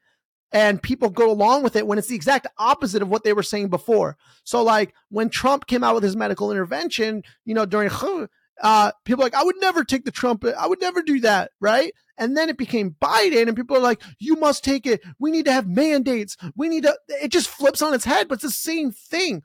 and 0.52 0.82
people 0.82 1.10
go 1.10 1.32
along 1.32 1.64
with 1.64 1.76
it 1.76 1.88
when 1.88 1.98
it's 1.98 2.08
the 2.08 2.16
exact 2.16 2.48
opposite 2.58 3.02
of 3.02 3.10
what 3.10 3.24
they 3.24 3.34
were 3.34 3.44
saying 3.44 3.70
before. 3.70 4.18
So, 4.44 4.64
like 4.64 4.94
when 5.10 5.30
Trump 5.30 5.68
came 5.68 5.84
out 5.84 5.96
with 5.96 6.04
his 6.04 6.16
medical 6.16 6.52
intervention, 6.52 7.24
you 7.46 7.54
know, 7.54 7.66
during 7.66 7.90
uh, 8.62 8.92
people 9.06 9.24
like, 9.24 9.34
I 9.34 9.44
would 9.44 9.56
never 9.60 9.84
take 9.84 10.06
the 10.06 10.12
Trump, 10.12 10.46
I 10.46 10.68
would 10.68 10.82
never 10.82 11.02
do 11.02 11.20
that, 11.22 11.52
right? 11.60 11.94
And 12.18 12.38
then 12.38 12.50
it 12.50 12.58
became 12.58 12.96
Biden, 13.02 13.48
and 13.48 13.56
people 13.56 13.78
are 13.78 13.82
like, 13.82 14.02
you 14.20 14.36
must 14.36 14.64
take 14.64 14.86
it. 14.86 15.02
We 15.20 15.32
need 15.32 15.46
to 15.46 15.54
have 15.54 15.68
mandates. 15.68 16.38
We 16.56 16.70
need 16.70 16.84
to, 16.84 16.96
it 17.08 17.30
just 17.30 17.48
flips 17.48 17.82
on 17.82 17.94
its 17.94 18.06
head, 18.06 18.28
but 18.28 18.36
it's 18.36 18.44
the 18.44 18.52
same 18.52 18.92
thing. 18.92 19.42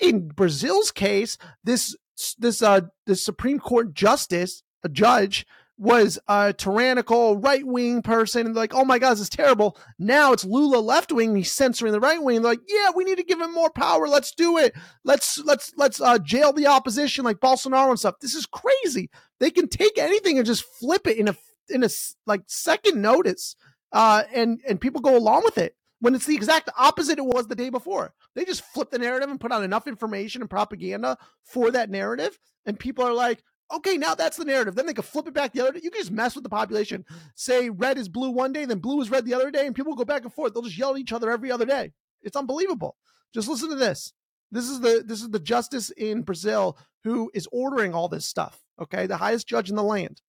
In 0.00 0.28
Brazil's 0.28 0.90
case, 0.90 1.36
this, 1.64 1.94
this, 2.38 2.62
uh, 2.62 2.82
the 3.04 3.16
Supreme 3.16 3.58
Court 3.58 3.92
justice, 3.92 4.62
a 4.82 4.88
judge, 4.88 5.46
was 5.78 6.18
a 6.26 6.54
tyrannical 6.54 7.36
right 7.36 7.66
wing 7.66 8.00
person 8.00 8.46
and 8.46 8.56
like, 8.56 8.74
oh 8.74 8.84
my 8.84 8.98
God, 8.98 9.12
this 9.12 9.20
is 9.20 9.28
terrible. 9.28 9.76
Now 9.98 10.32
it's 10.32 10.44
Lula 10.44 10.78
left 10.78 11.12
wing. 11.12 11.36
He's 11.36 11.52
censoring 11.52 11.92
the 11.92 12.00
right 12.00 12.22
wing. 12.22 12.40
They're 12.40 12.52
like, 12.52 12.60
yeah, 12.66 12.90
we 12.94 13.04
need 13.04 13.18
to 13.18 13.24
give 13.24 13.40
him 13.40 13.52
more 13.52 13.70
power. 13.70 14.08
Let's 14.08 14.32
do 14.32 14.56
it. 14.58 14.74
Let's 15.04 15.38
let's 15.38 15.72
let's 15.76 16.00
uh, 16.00 16.18
jail 16.18 16.52
the 16.52 16.66
opposition 16.66 17.24
like 17.24 17.38
Bolsonaro 17.38 17.90
and 17.90 17.98
stuff. 17.98 18.20
This 18.20 18.34
is 18.34 18.46
crazy. 18.46 19.10
They 19.38 19.50
can 19.50 19.68
take 19.68 19.98
anything 19.98 20.38
and 20.38 20.46
just 20.46 20.64
flip 20.78 21.06
it 21.06 21.18
in 21.18 21.28
a 21.28 21.36
in 21.68 21.84
a 21.84 21.88
like 22.26 22.42
second 22.46 23.02
notice, 23.02 23.56
uh, 23.92 24.22
and 24.32 24.60
and 24.66 24.80
people 24.80 25.00
go 25.00 25.16
along 25.16 25.42
with 25.44 25.58
it 25.58 25.76
when 26.00 26.14
it's 26.14 26.26
the 26.26 26.36
exact 26.36 26.70
opposite 26.78 27.18
it 27.18 27.24
was 27.24 27.48
the 27.48 27.54
day 27.54 27.68
before. 27.68 28.14
They 28.34 28.44
just 28.44 28.62
flip 28.62 28.90
the 28.90 28.98
narrative 28.98 29.30
and 29.30 29.40
put 29.40 29.52
out 29.52 29.62
enough 29.62 29.86
information 29.86 30.40
and 30.40 30.50
propaganda 30.50 31.18
for 31.42 31.70
that 31.70 31.90
narrative, 31.90 32.38
and 32.64 32.78
people 32.78 33.04
are 33.04 33.12
like, 33.14 33.42
okay, 33.72 33.96
now 33.96 34.14
that's 34.14 34.36
the 34.36 34.44
narrative. 34.44 34.74
Then 34.74 34.86
they 34.86 34.94
can 34.94 35.04
flip 35.04 35.26
it 35.26 35.34
back 35.34 35.52
the 35.52 35.60
other 35.60 35.72
day. 35.72 35.80
You 35.82 35.90
can 35.90 36.00
just 36.00 36.12
mess 36.12 36.34
with 36.34 36.44
the 36.44 36.50
population. 36.50 37.04
Say 37.34 37.70
red 37.70 37.98
is 37.98 38.08
blue 38.08 38.30
one 38.30 38.52
day, 38.52 38.64
then 38.64 38.78
blue 38.78 39.00
is 39.00 39.10
red 39.10 39.24
the 39.24 39.34
other 39.34 39.50
day, 39.50 39.66
and 39.66 39.74
people 39.74 39.94
go 39.94 40.04
back 40.04 40.22
and 40.22 40.32
forth. 40.32 40.54
They'll 40.54 40.62
just 40.62 40.78
yell 40.78 40.92
at 40.92 40.98
each 40.98 41.12
other 41.12 41.30
every 41.30 41.50
other 41.50 41.64
day. 41.66 41.92
It's 42.22 42.36
unbelievable. 42.36 42.96
Just 43.34 43.48
listen 43.48 43.68
to 43.70 43.76
this. 43.76 44.12
This 44.52 44.68
is 44.68 44.80
the 44.80 45.02
this 45.04 45.22
is 45.22 45.30
the 45.30 45.40
justice 45.40 45.90
in 45.90 46.22
Brazil 46.22 46.78
who 47.04 47.30
is 47.34 47.48
ordering 47.52 47.94
all 47.94 48.08
this 48.08 48.26
stuff. 48.26 48.62
Okay, 48.80 49.06
the 49.06 49.16
highest 49.16 49.46
judge 49.46 49.70
in 49.70 49.76
the 49.76 49.82
land. 49.82 50.20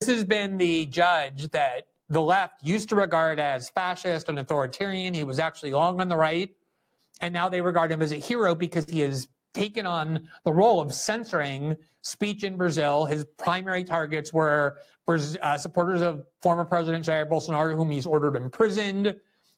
This 0.00 0.10
has 0.10 0.24
been 0.24 0.58
the 0.58 0.86
judge 0.86 1.50
that 1.50 1.86
the 2.08 2.20
left 2.20 2.62
used 2.62 2.88
to 2.90 2.96
regard 2.96 3.40
as 3.40 3.70
fascist 3.70 4.28
and 4.28 4.38
authoritarian. 4.38 5.14
He 5.14 5.24
was 5.24 5.38
actually 5.38 5.72
long 5.72 6.00
on 6.00 6.08
the 6.08 6.16
right. 6.16 6.50
And 7.20 7.32
now 7.32 7.48
they 7.48 7.60
regard 7.60 7.90
him 7.90 8.02
as 8.02 8.12
a 8.12 8.16
hero 8.16 8.54
because 8.54 8.84
he 8.84 9.02
is 9.02 9.26
taken 9.62 9.86
on 9.86 10.06
the 10.44 10.52
role 10.62 10.78
of 10.84 10.88
censoring 10.92 11.62
speech 12.02 12.40
in 12.44 12.56
Brazil. 12.56 12.94
His 13.14 13.24
primary 13.46 13.84
targets 13.96 14.28
were 14.38 14.60
uh, 15.08 15.56
supporters 15.56 16.02
of 16.02 16.14
former 16.42 16.64
President 16.64 17.02
Jair 17.06 17.24
Bolsonaro, 17.32 17.74
whom 17.74 17.90
he's 17.90 18.06
ordered 18.06 18.36
imprisoned 18.36 19.06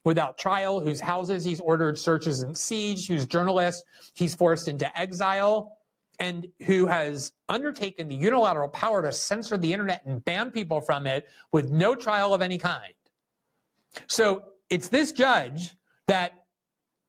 without 0.04 0.32
trial, 0.46 0.74
whose 0.86 1.00
houses 1.00 1.44
he's 1.44 1.60
ordered 1.60 1.98
searches 1.98 2.36
and 2.44 2.56
siege, 2.56 3.08
whose 3.10 3.26
journalists 3.26 3.82
he's 4.20 4.34
forced 4.42 4.66
into 4.68 4.86
exile. 5.04 5.56
and 6.20 6.48
who 6.66 6.86
has 6.86 7.32
undertaken 7.48 8.08
the 8.08 8.14
unilateral 8.14 8.68
power 8.68 9.02
to 9.02 9.12
censor 9.12 9.56
the 9.56 9.72
internet 9.72 10.04
and 10.06 10.24
ban 10.24 10.50
people 10.50 10.80
from 10.80 11.06
it 11.06 11.28
with 11.52 11.70
no 11.70 11.94
trial 11.94 12.34
of 12.34 12.42
any 12.42 12.58
kind. 12.58 12.94
So 14.06 14.42
it's 14.68 14.88
this 14.88 15.12
judge 15.12 15.76
that 16.06 16.32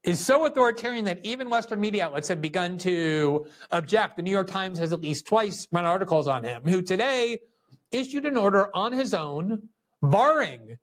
is 0.03 0.19
so 0.19 0.45
authoritarian 0.45 1.05
that 1.05 1.19
even 1.23 1.49
Western 1.49 1.79
media 1.79 2.05
outlets 2.05 2.27
have 2.27 2.41
begun 2.41 2.77
to 2.79 3.45
object. 3.71 4.15
The 4.15 4.23
New 4.23 4.31
York 4.31 4.49
Times 4.49 4.79
has 4.79 4.93
at 4.93 5.01
least 5.01 5.27
twice 5.27 5.67
run 5.71 5.85
articles 5.85 6.27
on 6.27 6.43
him, 6.43 6.63
who 6.63 6.81
today 6.81 7.39
issued 7.91 8.25
an 8.25 8.37
order 8.37 8.75
on 8.75 8.93
his 8.93 9.13
own 9.13 9.67
barring 10.01 10.77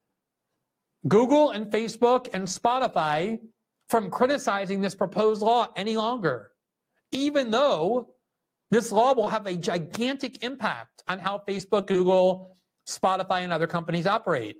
Google 1.09 1.50
and 1.50 1.66
Facebook 1.66 2.29
and 2.35 2.46
Spotify 2.46 3.38
from 3.88 4.11
criticizing 4.11 4.81
this 4.81 4.94
proposed 4.94 5.40
law 5.40 5.68
any 5.76 5.96
longer, 5.96 6.50
even 7.12 7.50
though 7.50 8.09
this 8.70 8.90
law 8.90 9.14
will 9.14 9.29
have 9.29 9.46
a 9.46 9.57
gigantic 9.57 10.42
impact 10.42 11.05
on 11.07 11.20
how 11.20 11.40
Facebook, 11.48 11.87
Google, 11.87 12.57
Spotify, 12.88 13.42
and 13.42 13.52
other 13.52 13.68
companies 13.68 14.07
operate. 14.07 14.57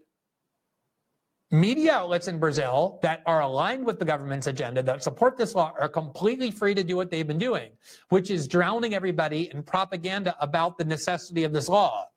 Media 1.53 1.93
outlets 1.93 2.27
in 2.27 2.41
Brazil 2.41 2.99
that 3.03 3.23
are 3.25 3.43
aligned 3.43 3.87
with 3.87 4.01
the 4.01 4.05
government's 4.05 4.49
agenda 4.49 4.83
that 4.83 5.03
support 5.03 5.37
this 5.37 5.55
law 5.55 5.73
are 5.79 5.89
completely 5.89 6.51
free 6.51 6.75
to 6.75 6.83
do 6.83 6.97
what 6.97 7.09
they've 7.09 7.27
been 7.27 7.39
doing, 7.39 7.71
which 8.09 8.31
is 8.31 8.49
drowning 8.49 8.95
everybody 8.95 9.49
in 9.53 9.63
propaganda 9.63 10.35
about 10.41 10.77
the 10.77 10.85
necessity 10.85 11.45
of 11.45 11.53
this 11.53 11.69
law. 11.69 12.09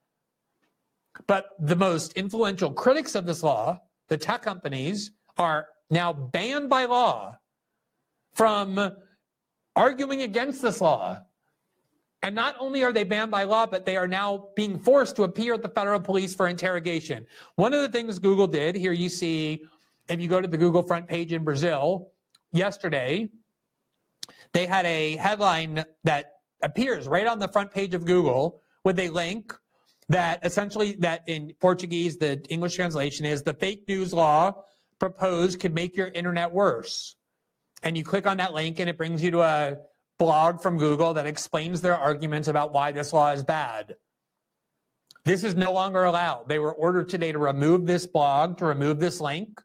But 1.28 1.50
the 1.60 1.76
most 1.76 2.14
influential 2.14 2.72
critics 2.72 3.14
of 3.14 3.28
this 3.28 3.44
law, 3.44 3.80
the 4.08 4.18
tech 4.18 4.42
companies, 4.42 5.12
are 5.38 5.68
now 5.92 6.12
banned 6.12 6.70
by 6.70 6.86
law 6.86 7.38
from 8.34 8.96
arguing 9.76 10.24
against 10.24 10.62
this 10.62 10.82
law. 10.82 11.20
And 12.22 12.36
not 12.36 12.56
only 12.60 12.84
are 12.84 12.92
they 12.92 13.06
banned 13.06 13.32
by 13.32 13.44
law, 13.44 13.66
but 13.66 13.86
they 13.86 13.96
are 13.96 14.08
now 14.08 14.48
being 14.56 14.78
forced 14.78 15.16
to 15.16 15.24
appear 15.24 15.54
at 15.54 15.62
the 15.62 15.70
federal 15.70 16.00
police 16.00 16.36
for 16.36 16.48
interrogation. 16.48 17.26
One 17.56 17.74
of 17.74 17.82
the 17.82 17.90
things 17.90 18.20
Google 18.20 18.48
did, 18.48 18.76
here 18.76 18.92
you 18.92 19.08
see, 19.08 19.64
if 20.10 20.20
you 20.20 20.28
go 20.28 20.42
to 20.42 20.48
the 20.48 20.58
Google 20.58 20.84
front 20.84 21.08
page 21.08 21.32
in 21.32 21.44
Brazil 21.44 22.12
yesterday, 22.52 23.30
they 24.54 24.66
had 24.66 24.86
a 24.86 25.16
headline 25.16 25.86
that 26.04 26.34
appears 26.62 27.08
right 27.08 27.28
on 27.28 27.40
the 27.40 27.48
front 27.48 27.72
page 27.72 27.94
of 27.94 28.06
Google 28.06 28.62
with 28.84 29.00
a 29.00 29.10
link 29.10 29.54
that 30.10 30.44
essentially 30.44 30.94
that 31.00 31.24
in 31.28 31.54
Portuguese, 31.62 32.18
the 32.18 32.44
English 32.50 32.76
translation 32.76 33.26
is 33.26 33.44
the 33.44 33.54
fake 33.54 33.84
news 33.88 34.12
law 34.12 34.64
proposed 34.98 35.60
could 35.60 35.74
make 35.74 35.96
your 35.96 36.08
internet 36.08 36.52
worse. 36.52 37.16
And 37.84 37.96
you 37.96 38.04
click 38.04 38.28
on 38.28 38.38
that 38.38 38.54
link 38.54 38.80
and 38.80 38.90
it 38.90 38.98
brings 38.98 39.24
you 39.24 39.32
to 39.32 39.42
a 39.42 39.78
blog 40.20 40.62
from 40.62 40.78
Google 40.78 41.14
that 41.16 41.26
explains 41.26 41.82
their 41.82 41.98
arguments 41.98 42.48
about 42.48 42.74
why 42.74 42.92
this 42.92 43.14
law 43.14 43.32
is 43.32 43.42
bad. 43.42 43.96
This 45.26 45.44
is 45.44 45.56
no 45.56 45.72
longer 45.72 46.04
allowed. 46.04 46.48
They 46.48 46.60
were 46.60 46.74
ordered 46.74 47.10
today 47.10 47.32
to 47.32 47.40
remove 47.40 47.88
this 47.88 48.06
blog, 48.06 48.58
to 48.58 48.66
remove 48.66 49.00
this 49.00 49.20
link. 49.22 49.62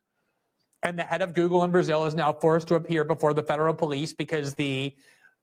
And 0.83 0.99
the 0.99 1.03
head 1.03 1.23
of 1.23 1.35
Google 1.35 1.65
in 1.65 1.71
Brazil 1.71 2.05
is 2.07 2.15
now 2.15 2.33
forced 2.33 2.69
to 2.69 2.77
appear 2.77 3.05
before 3.05 3.35
the 3.35 3.43
federal 3.43 3.75
police 3.75 4.13
because 4.13 4.55
the 4.55 4.95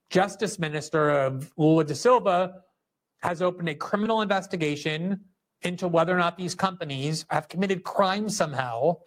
justice 0.09 0.59
minister 0.59 1.09
of 1.09 1.51
Lula 1.57 1.83
da 1.83 1.93
Silva 1.93 2.61
has 3.21 3.41
opened 3.41 3.69
a 3.69 3.75
criminal 3.75 4.21
investigation 4.21 5.21
into 5.61 5.87
whether 5.87 6.13
or 6.13 6.19
not 6.19 6.37
these 6.37 6.55
companies 6.55 7.25
have 7.29 7.47
committed 7.49 7.83
crime 7.83 8.29
somehow 8.29 8.97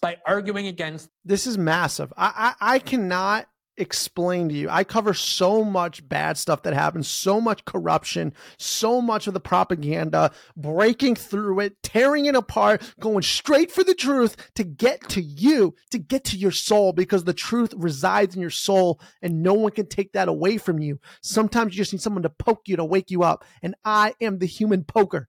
by 0.00 0.16
arguing 0.26 0.66
against. 0.66 1.10
This 1.24 1.46
is 1.46 1.58
massive. 1.58 2.12
I, 2.16 2.54
I, 2.60 2.74
I 2.74 2.78
cannot 2.78 3.46
explain 3.78 4.48
to 4.48 4.54
you. 4.54 4.68
I 4.68 4.84
cover 4.84 5.14
so 5.14 5.64
much 5.64 6.06
bad 6.08 6.36
stuff 6.36 6.62
that 6.62 6.74
happens, 6.74 7.08
so 7.08 7.40
much 7.40 7.64
corruption, 7.64 8.34
so 8.58 9.00
much 9.00 9.26
of 9.26 9.34
the 9.34 9.40
propaganda, 9.40 10.32
breaking 10.56 11.16
through 11.16 11.60
it, 11.60 11.82
tearing 11.82 12.26
it 12.26 12.34
apart, 12.34 12.82
going 13.00 13.22
straight 13.22 13.70
for 13.70 13.84
the 13.84 13.94
truth 13.94 14.36
to 14.54 14.64
get 14.64 15.08
to 15.10 15.22
you, 15.22 15.74
to 15.90 15.98
get 15.98 16.24
to 16.24 16.36
your 16.36 16.50
soul, 16.50 16.92
because 16.92 17.24
the 17.24 17.32
truth 17.32 17.72
resides 17.76 18.34
in 18.34 18.40
your 18.40 18.50
soul 18.50 19.00
and 19.22 19.42
no 19.42 19.54
one 19.54 19.72
can 19.72 19.86
take 19.86 20.12
that 20.12 20.28
away 20.28 20.58
from 20.58 20.78
you. 20.78 20.98
Sometimes 21.22 21.72
you 21.72 21.78
just 21.78 21.92
need 21.92 22.02
someone 22.02 22.22
to 22.22 22.30
poke 22.30 22.62
you 22.66 22.76
to 22.76 22.84
wake 22.84 23.10
you 23.10 23.22
up. 23.22 23.44
And 23.62 23.74
I 23.84 24.14
am 24.20 24.38
the 24.38 24.46
human 24.46 24.84
poker. 24.84 25.28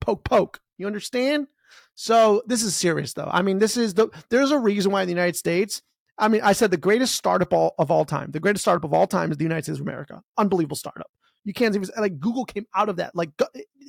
Poke, 0.00 0.24
poke. 0.24 0.60
You 0.78 0.86
understand? 0.86 1.46
So 1.94 2.42
this 2.46 2.62
is 2.62 2.74
serious 2.74 3.12
though. 3.12 3.30
I 3.30 3.42
mean, 3.42 3.58
this 3.58 3.76
is 3.76 3.94
the, 3.94 4.08
there's 4.30 4.50
a 4.50 4.58
reason 4.58 4.92
why 4.92 5.02
in 5.02 5.08
the 5.08 5.14
United 5.14 5.36
States, 5.36 5.82
I 6.18 6.28
mean, 6.28 6.42
I 6.42 6.52
said 6.52 6.70
the 6.70 6.76
greatest 6.76 7.14
startup 7.16 7.52
all, 7.52 7.74
of 7.78 7.90
all 7.90 8.04
time. 8.04 8.30
The 8.30 8.40
greatest 8.40 8.64
startup 8.64 8.84
of 8.84 8.94
all 8.94 9.06
time 9.06 9.30
is 9.30 9.36
the 9.36 9.44
United 9.44 9.64
States 9.64 9.80
of 9.80 9.86
America. 9.86 10.22
Unbelievable 10.38 10.76
startup. 10.76 11.10
You 11.44 11.52
can't 11.52 11.74
even 11.74 11.88
like 11.98 12.18
Google 12.18 12.44
came 12.44 12.66
out 12.74 12.88
of 12.88 12.96
that. 12.96 13.14
Like 13.14 13.30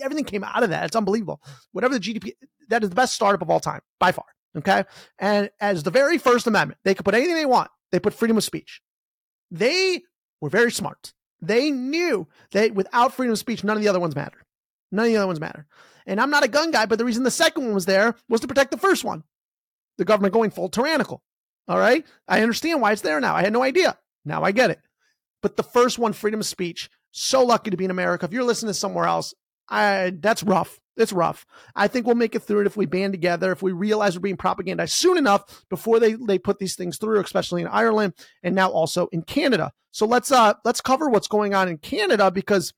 everything 0.01 0.25
came 0.25 0.43
out 0.43 0.63
of 0.63 0.71
that. 0.71 0.85
It's 0.85 0.95
unbelievable. 0.95 1.41
Whatever 1.71 1.97
the 1.97 1.99
GDP, 1.99 2.33
that 2.69 2.83
is 2.83 2.89
the 2.89 2.95
best 2.95 3.15
startup 3.15 3.41
of 3.41 3.49
all 3.49 3.59
time 3.59 3.81
by 3.99 4.11
far. 4.11 4.25
Okay, 4.57 4.85
and 5.19 5.49
as 5.59 5.83
the 5.83 5.91
very 5.91 6.17
first 6.17 6.47
amendment, 6.47 6.79
they 6.83 6.93
could 6.93 7.05
put 7.05 7.13
anything 7.13 7.35
they 7.35 7.45
want. 7.45 7.69
They 7.91 7.99
put 7.99 8.13
freedom 8.13 8.37
of 8.37 8.43
speech. 8.43 8.81
They 9.51 10.01
were 10.41 10.49
very 10.49 10.71
smart. 10.71 11.13
They 11.41 11.71
knew 11.71 12.27
that 12.51 12.73
without 12.73 13.13
freedom 13.13 13.33
of 13.33 13.39
speech, 13.39 13.63
none 13.63 13.77
of 13.77 13.83
the 13.83 13.89
other 13.89 13.99
ones 13.99 14.15
matter. 14.15 14.45
None 14.91 15.05
of 15.05 15.11
the 15.11 15.17
other 15.17 15.27
ones 15.27 15.39
matter. 15.39 15.67
And 16.05 16.21
I'm 16.21 16.29
not 16.29 16.43
a 16.43 16.47
gun 16.47 16.71
guy, 16.71 16.85
but 16.85 16.97
the 16.97 17.05
reason 17.05 17.23
the 17.23 17.31
second 17.31 17.65
one 17.65 17.73
was 17.73 17.85
there 17.85 18.15
was 18.29 18.41
to 18.41 18.47
protect 18.47 18.71
the 18.71 18.77
first 18.77 19.03
one. 19.03 19.23
The 19.97 20.05
government 20.05 20.33
going 20.33 20.51
full 20.51 20.69
tyrannical. 20.69 21.21
All 21.67 21.79
right. 21.79 22.05
I 22.27 22.41
understand 22.41 22.81
why 22.81 22.91
it's 22.91 23.01
there 23.01 23.19
now. 23.19 23.35
I 23.35 23.41
had 23.41 23.53
no 23.53 23.63
idea. 23.63 23.97
Now 24.23 24.43
I 24.43 24.51
get 24.51 24.71
it. 24.71 24.79
But 25.41 25.57
the 25.57 25.63
first 25.63 25.99
one, 25.99 26.13
freedom 26.13 26.39
of 26.39 26.45
speech, 26.45 26.89
so 27.11 27.43
lucky 27.43 27.69
to 27.69 27.77
be 27.77 27.85
in 27.85 27.91
America. 27.91 28.25
If 28.25 28.33
you're 28.33 28.43
listening 28.43 28.73
somewhere 28.73 29.05
else, 29.05 29.33
I, 29.69 30.13
that's 30.19 30.43
rough. 30.43 30.79
It's 30.97 31.13
rough. 31.13 31.45
I 31.75 31.87
think 31.87 32.05
we'll 32.05 32.15
make 32.15 32.35
it 32.35 32.43
through 32.43 32.61
it 32.61 32.67
if 32.67 32.77
we 32.77 32.85
band 32.85 33.13
together, 33.13 33.51
if 33.51 33.61
we 33.61 33.73
realize 33.73 34.15
we're 34.15 34.21
being 34.21 34.37
propagandized 34.37 34.91
soon 34.91 35.17
enough 35.17 35.65
before 35.69 35.99
they, 35.99 36.13
they 36.13 36.39
put 36.39 36.59
these 36.59 36.75
things 36.75 36.97
through, 36.97 37.19
especially 37.19 37.61
in 37.61 37.67
Ireland 37.67 38.13
and 38.43 38.55
now 38.55 38.69
also 38.69 39.07
in 39.07 39.23
Canada. 39.23 39.71
So 39.91 40.05
let's 40.05 40.29
uh 40.29 40.53
let's 40.65 40.81
cover 40.81 41.09
what's 41.09 41.29
going 41.29 41.53
on 41.53 41.69
in 41.69 41.77
Canada 41.77 42.29
because 42.29 42.73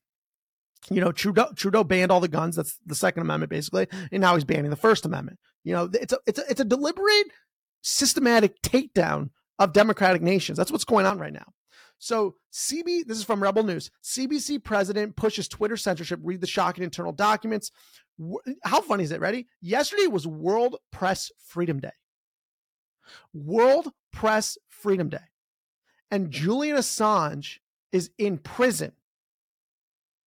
you 0.88 1.00
know 1.00 1.10
Trudeau 1.10 1.48
Trudeau 1.56 1.82
banned 1.82 2.12
all 2.12 2.20
the 2.20 2.28
guns. 2.28 2.54
That's 2.54 2.78
the 2.86 2.94
Second 2.94 3.22
Amendment 3.22 3.50
basically, 3.50 3.88
and 4.12 4.20
now 4.20 4.34
he's 4.34 4.44
banning 4.44 4.70
the 4.70 4.76
First 4.76 5.04
Amendment. 5.04 5.40
You 5.64 5.74
know, 5.74 5.90
it's 5.92 6.12
a 6.12 6.18
it's 6.28 6.38
a, 6.38 6.42
it's 6.48 6.60
a 6.60 6.64
deliberate 6.64 7.26
systematic 7.82 8.60
takedown 8.62 9.30
of 9.58 9.72
democratic 9.72 10.22
nations. 10.22 10.56
That's 10.58 10.70
what's 10.70 10.84
going 10.84 11.06
on 11.06 11.18
right 11.18 11.32
now. 11.32 11.52
So, 11.98 12.36
CB, 12.52 13.06
this 13.06 13.18
is 13.18 13.24
from 13.24 13.42
Rebel 13.42 13.64
News. 13.64 13.90
CBC 14.04 14.62
president 14.62 15.16
pushes 15.16 15.48
Twitter 15.48 15.76
censorship. 15.76 16.20
Read 16.22 16.40
the 16.40 16.46
shocking 16.46 16.84
internal 16.84 17.12
documents. 17.12 17.72
How 18.62 18.80
funny 18.80 19.04
is 19.04 19.10
it? 19.10 19.20
Ready? 19.20 19.48
Yesterday 19.60 20.06
was 20.06 20.26
World 20.26 20.76
Press 20.92 21.32
Freedom 21.40 21.80
Day. 21.80 21.90
World 23.32 23.88
Press 24.12 24.58
Freedom 24.68 25.08
Day. 25.08 25.18
And 26.10 26.30
Julian 26.30 26.76
Assange 26.76 27.58
is 27.92 28.10
in 28.16 28.38
prison 28.38 28.92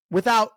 without 0.10 0.52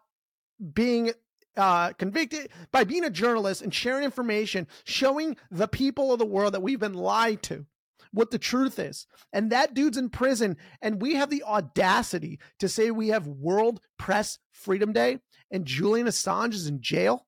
being 0.73 1.13
uh, 1.57 1.93
convicted 1.93 2.51
by 2.73 2.85
being 2.85 3.05
a 3.05 3.11
journalist 3.11 3.63
and 3.63 3.73
sharing 3.73 4.05
information, 4.05 4.67
showing 4.85 5.37
the 5.51 5.69
people 5.69 6.13
of 6.13 6.19
the 6.19 6.27
world 6.27 6.55
that 6.55 6.63
we've 6.63 6.81
been 6.81 6.95
lied 6.95 7.43
to, 7.45 7.67
what 8.13 8.31
the 8.31 8.39
truth 8.39 8.79
is. 8.79 9.07
And 9.33 9.51
that 9.51 9.75
dude's 9.75 9.99
in 9.99 10.11
prison, 10.11 10.57
and 10.81 11.01
we 11.01 11.15
have 11.15 11.31
the 11.31 11.43
audacity 11.45 12.39
to 12.61 12.69
say 12.69 12.91
we 12.91 13.09
have 13.09 13.27
World 13.27 13.81
Press 13.99 14.39
Freedom 14.51 14.93
Day, 14.93 15.19
and 15.51 15.65
Julian 15.65 16.07
Assange 16.07 16.55
is 16.55 16.67
in 16.67 16.81
jail. 16.81 17.27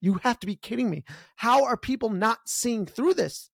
You 0.00 0.20
have 0.22 0.38
to 0.40 0.46
be 0.46 0.56
kidding 0.56 0.90
me. 0.90 1.04
How 1.36 1.64
are 1.64 1.76
people 1.76 2.10
not 2.10 2.40
seeing 2.46 2.86
through 2.86 3.14
this? 3.14 3.50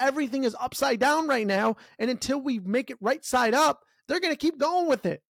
Everything 0.00 0.44
is 0.44 0.56
upside 0.60 0.98
down 0.98 1.28
right 1.28 1.46
now. 1.46 1.76
And 1.98 2.10
until 2.10 2.40
we 2.40 2.58
make 2.58 2.90
it 2.90 2.98
right 3.00 3.24
side 3.24 3.54
up, 3.54 3.84
they're 4.08 4.20
going 4.20 4.32
to 4.32 4.38
keep 4.38 4.58
going 4.58 4.88
with 4.88 5.06
it. 5.06 5.22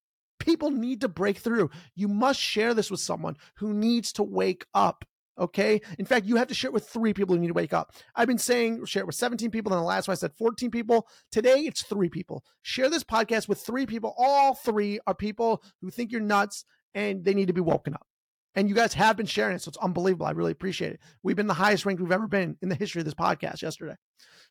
People 0.45 0.71
need 0.71 1.01
to 1.01 1.09
break 1.09 1.39
through. 1.39 1.71
You 1.95 2.07
must 2.07 2.39
share 2.39 2.75
this 2.75 2.91
with 2.91 3.01
someone 3.01 3.37
who 3.55 3.73
needs 3.73 4.13
to 4.13 4.23
wake 4.23 4.67
up. 4.75 5.07
Okay. 5.39 5.81
In 5.99 6.05
fact, 6.05 6.27
you 6.27 6.37
have 6.37 6.49
to 6.49 6.55
share 6.55 6.69
it 6.69 6.75
with 6.75 6.87
three 6.87 7.15
people 7.15 7.35
who 7.35 7.41
need 7.41 7.49
to 7.49 7.55
wake 7.55 7.73
up. 7.73 7.95
I've 8.15 8.29
been 8.29 8.37
saying 8.37 8.85
share 8.85 9.03
it 9.03 9.07
with 9.07 9.15
17 9.15 9.51
people. 9.51 9.71
Then 9.71 9.79
the 9.79 9.85
last 9.87 10.07
one 10.07 10.13
I 10.13 10.17
said 10.17 10.35
14 10.37 10.71
people. 10.71 11.09
Today 11.33 11.61
it's 11.61 11.83
three 11.83 12.11
people. 12.11 12.45
Share 12.61 12.91
this 12.91 13.03
podcast 13.03 13.49
with 13.49 13.59
three 13.59 13.87
people. 13.87 14.15
All 14.19 14.55
three 14.55 15.01
are 15.07 15.15
people 15.15 15.63
who 15.81 15.91
think 15.91 16.13
you're 16.13 16.21
nuts 16.21 16.67
and 16.95 17.25
they 17.25 17.33
need 17.33 17.49
to 17.49 17.55
be 17.55 17.63
woken 17.63 17.95
up. 17.95 18.07
And 18.55 18.69
you 18.69 18.75
guys 18.75 18.95
have 18.95 19.17
been 19.17 19.27
sharing 19.27 19.57
it. 19.57 19.63
So 19.63 19.69
it's 19.69 19.79
unbelievable. 19.79 20.27
I 20.27 20.31
really 20.31 20.53
appreciate 20.53 20.93
it. 20.93 21.01
We've 21.23 21.37
been 21.37 21.49
the 21.49 21.55
highest 21.55 21.85
ranked 21.85 22.01
we've 22.01 22.13
ever 22.13 22.29
been 22.29 22.57
in 22.63 22.69
the 22.69 22.75
history 22.75 23.01
of 23.01 23.05
this 23.05 23.15
podcast 23.15 23.63
yesterday. 23.63 23.97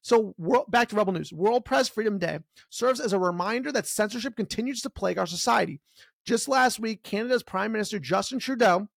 So 0.01 0.35
back 0.67 0.89
to 0.89 0.95
Rebel 0.95 1.13
News. 1.13 1.31
World 1.31 1.63
Press 1.63 1.87
Freedom 1.87 2.19
Day 2.19 2.39
serves 2.69 2.99
as 2.99 3.13
a 3.13 3.19
reminder 3.19 3.71
that 3.71 3.87
censorship 3.87 4.35
continues 4.35 4.81
to 4.81 4.89
plague 4.89 5.17
our 5.17 5.25
society. 5.25 5.79
Just 6.25 6.49
last 6.49 6.79
week, 6.79 7.03
Canada's 7.03 7.43
Prime 7.43 7.71
Minister 7.71 7.99
Justin 7.99 8.39
Trudeau, 8.39 8.89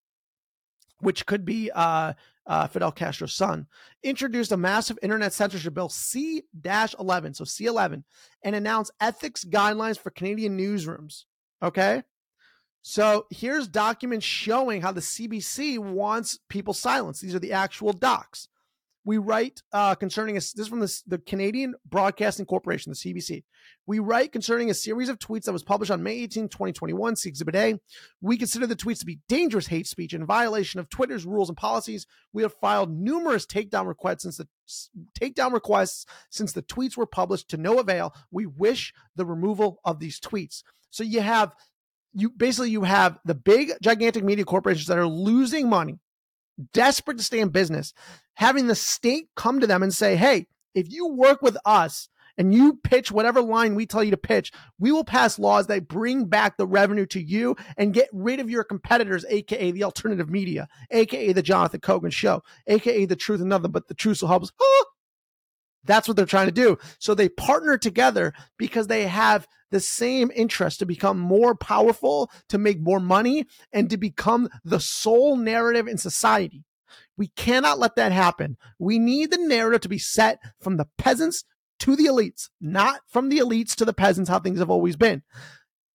which 0.99 1.25
could 1.27 1.45
be 1.45 1.71
uh, 1.73 2.15
uh, 2.47 2.67
Fidel 2.67 2.91
Castro's 2.91 3.35
son, 3.35 3.67
introduced 4.03 4.51
a 4.51 4.57
massive 4.57 4.99
internet 5.01 5.33
censorship 5.33 5.75
bill 5.75 5.89
C 5.89 6.43
11, 6.65 7.35
so 7.35 7.45
C11, 7.45 8.03
and 8.43 8.57
announced 8.57 8.93
ethics 9.01 9.45
guidelines 9.45 9.99
for 9.99 10.11
Canadian 10.11 10.59
newsrooms. 10.59 11.25
Okay. 11.63 12.03
So 12.89 13.27
here's 13.31 13.67
documents 13.67 14.25
showing 14.25 14.81
how 14.81 14.93
the 14.93 15.01
CBC 15.01 15.77
wants 15.77 16.39
people 16.49 16.73
silenced. 16.73 17.21
These 17.21 17.35
are 17.35 17.41
the 17.41 17.53
actual 17.53 17.93
docs. 17.93 18.47
We 19.05 19.19
write 19.19 19.61
uh, 19.73 19.97
concerning 19.97 20.37
a, 20.37 20.39
this 20.39 20.55
is 20.55 20.69
from 20.69 20.79
the, 20.79 21.03
the 21.05 21.19
Canadian 21.19 21.75
Broadcasting 21.85 22.47
Corporation, 22.47 22.93
the 22.93 22.97
CBC. 22.97 23.43
We 23.89 23.99
write 23.99 24.31
concerning 24.31 24.71
a 24.71 24.75
series 24.75 25.09
of 25.09 25.19
tweets 25.19 25.47
that 25.47 25.53
was 25.53 25.65
published 25.65 25.91
on 25.91 26.05
May 26.05 26.13
18, 26.19 26.49
2021, 26.49 27.17
see 27.17 27.29
Exhibit 27.29 27.57
A. 27.57 27.81
We 28.21 28.37
consider 28.37 28.69
the 28.69 28.77
tweets 28.77 29.01
to 29.01 29.07
be 29.07 29.19
dangerous 29.29 29.67
hate 29.67 29.89
speech 29.89 30.15
in 30.15 30.25
violation 30.25 30.79
of 30.79 30.89
Twitter's 30.89 31.27
rules 31.27 31.49
and 31.49 31.59
policies. 31.59 32.07
We 32.33 32.45
have 32.45 32.55
filed 32.55 32.93
numerous 32.93 33.47
takedown 33.47 33.89
requests 33.89 34.23
since 34.23 34.37
the 34.37 34.47
takedown 35.21 35.53
requests 35.53 36.07
since 36.31 36.53
the 36.53 36.63
tweets 36.63 36.97
were 36.97 37.05
published 37.05 37.49
to 37.49 37.57
no 37.57 37.81
avail. 37.81 38.15
We 38.31 38.47
wish 38.47 38.95
the 39.17 39.27
removal 39.27 39.81
of 39.85 39.99
these 39.99 40.21
tweets. 40.21 40.63
So 40.91 41.03
you 41.03 41.21
have 41.21 41.53
you 42.17 42.31
basically 42.31 42.71
you 42.71 42.83
have 42.83 43.19
the 43.25 43.35
big 43.35 43.73
gigantic 43.83 44.25
media 44.25 44.45
corporations 44.45 44.87
that 44.87 44.99
are 44.99 45.07
losing 45.07 45.69
money 45.69 45.99
desperate 46.73 47.19
to 47.19 47.25
stay 47.25 47.41
in 47.41 47.51
business, 47.51 47.93
having 48.35 48.67
the 48.67 48.75
state 48.75 49.29
come 49.37 49.61
to 49.61 49.67
them 49.67 49.83
and 49.83 49.93
say, 49.93 50.17
hey, 50.17 50.47
if 50.75 50.91
you 50.91 51.09
work 51.09 51.43
with 51.43 51.57
us 51.65 52.09
and 52.39 52.55
you 52.55 52.79
pitch 52.85 53.11
whatever 53.11 53.41
line 53.41 53.75
we 53.75 53.87
tell 53.87 54.05
you 54.05 54.11
to 54.11 54.17
pitch, 54.17 54.53
we 54.79 54.93
will 54.93 55.05
pass 55.05 55.39
laws 55.39 55.67
that 55.67 55.89
bring 55.89 56.27
back 56.27 56.57
the 56.57 56.67
revenue 56.67 57.07
to 57.07 57.21
you 57.21 57.57
and 57.77 57.95
get 57.95 58.09
rid 58.13 58.41
of 58.41 58.51
your 58.51 58.65
competitors, 58.65 59.25
aka 59.29 59.71
the 59.71 59.85
alternative 59.85 60.31
media, 60.31 60.69
aka 60.91 61.33
the 61.33 61.43
Jonathan 61.43 61.81
Kogan 61.81 62.13
show, 62.13 62.43
aka 62.67 63.05
the 63.05 63.17
truth 63.17 63.41
and 63.41 63.49
nothing 63.49 63.71
but 63.71 63.89
the 63.89 63.95
truth 63.95 64.21
will 64.21 64.29
help 64.29 64.43
us. 64.43 64.53
That's 65.85 66.09
what 66.09 66.17
they're 66.17 66.27
trying 66.27 66.47
to 66.47 66.53
do. 66.53 66.79
So 66.99 67.15
they 67.15 67.29
partner 67.29 67.79
together 67.79 68.33
because 68.59 68.89
they 68.89 69.07
have 69.07 69.47
the 69.71 69.81
same 69.81 70.31
interest 70.35 70.79
to 70.79 70.87
become 70.87 71.19
more 71.19 71.55
powerful, 71.55 72.31
to 72.49 72.59
make 72.59 72.81
more 72.81 73.01
money, 73.01 73.47
and 73.73 73.91
to 73.91 73.97
become 73.97 74.49
the 74.65 74.81
sole 74.81 75.37
narrative 75.37 75.89
in 75.89 75.99
society. 75.99 76.65
We 77.17 77.29
cannot 77.29 77.79
let 77.79 77.97
that 77.97 78.13
happen. 78.13 78.57
We 78.79 78.99
need 78.99 79.31
the 79.31 79.39
narrative 79.39 79.83
to 79.83 79.89
be 79.89 79.99
set 79.99 80.39
from 80.61 80.77
the 80.77 80.89
peasants 80.99 81.45
to 81.81 81.97
the 81.97 82.07
elites, 82.07 82.49
not 82.61 83.01
from 83.09 83.29
the 83.29 83.39
elites 83.39 83.75
to 83.77 83.85
the 83.85 83.93
peasants, 83.93 84.31
how 84.31 84.39
things 84.39 84.59
have 84.59 84.71
always 84.71 84.97
been. 84.97 85.23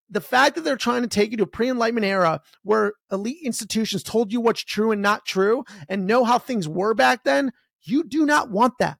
The 0.09 0.21
fact 0.21 0.55
that 0.55 0.61
they're 0.61 0.75
trying 0.75 1.03
to 1.03 1.07
take 1.07 1.31
you 1.31 1.37
to 1.37 1.43
a 1.43 1.47
pre 1.47 1.69
enlightenment 1.69 2.05
era 2.05 2.41
where 2.63 2.93
elite 3.11 3.39
institutions 3.43 4.03
told 4.03 4.33
you 4.33 4.41
what's 4.41 4.63
true 4.63 4.91
and 4.91 5.01
not 5.01 5.25
true 5.25 5.63
and 5.87 6.05
know 6.05 6.25
how 6.25 6.37
things 6.37 6.67
were 6.67 6.93
back 6.93 7.23
then, 7.23 7.51
you 7.81 8.03
do 8.03 8.25
not 8.25 8.51
want 8.51 8.73
that. 8.79 8.97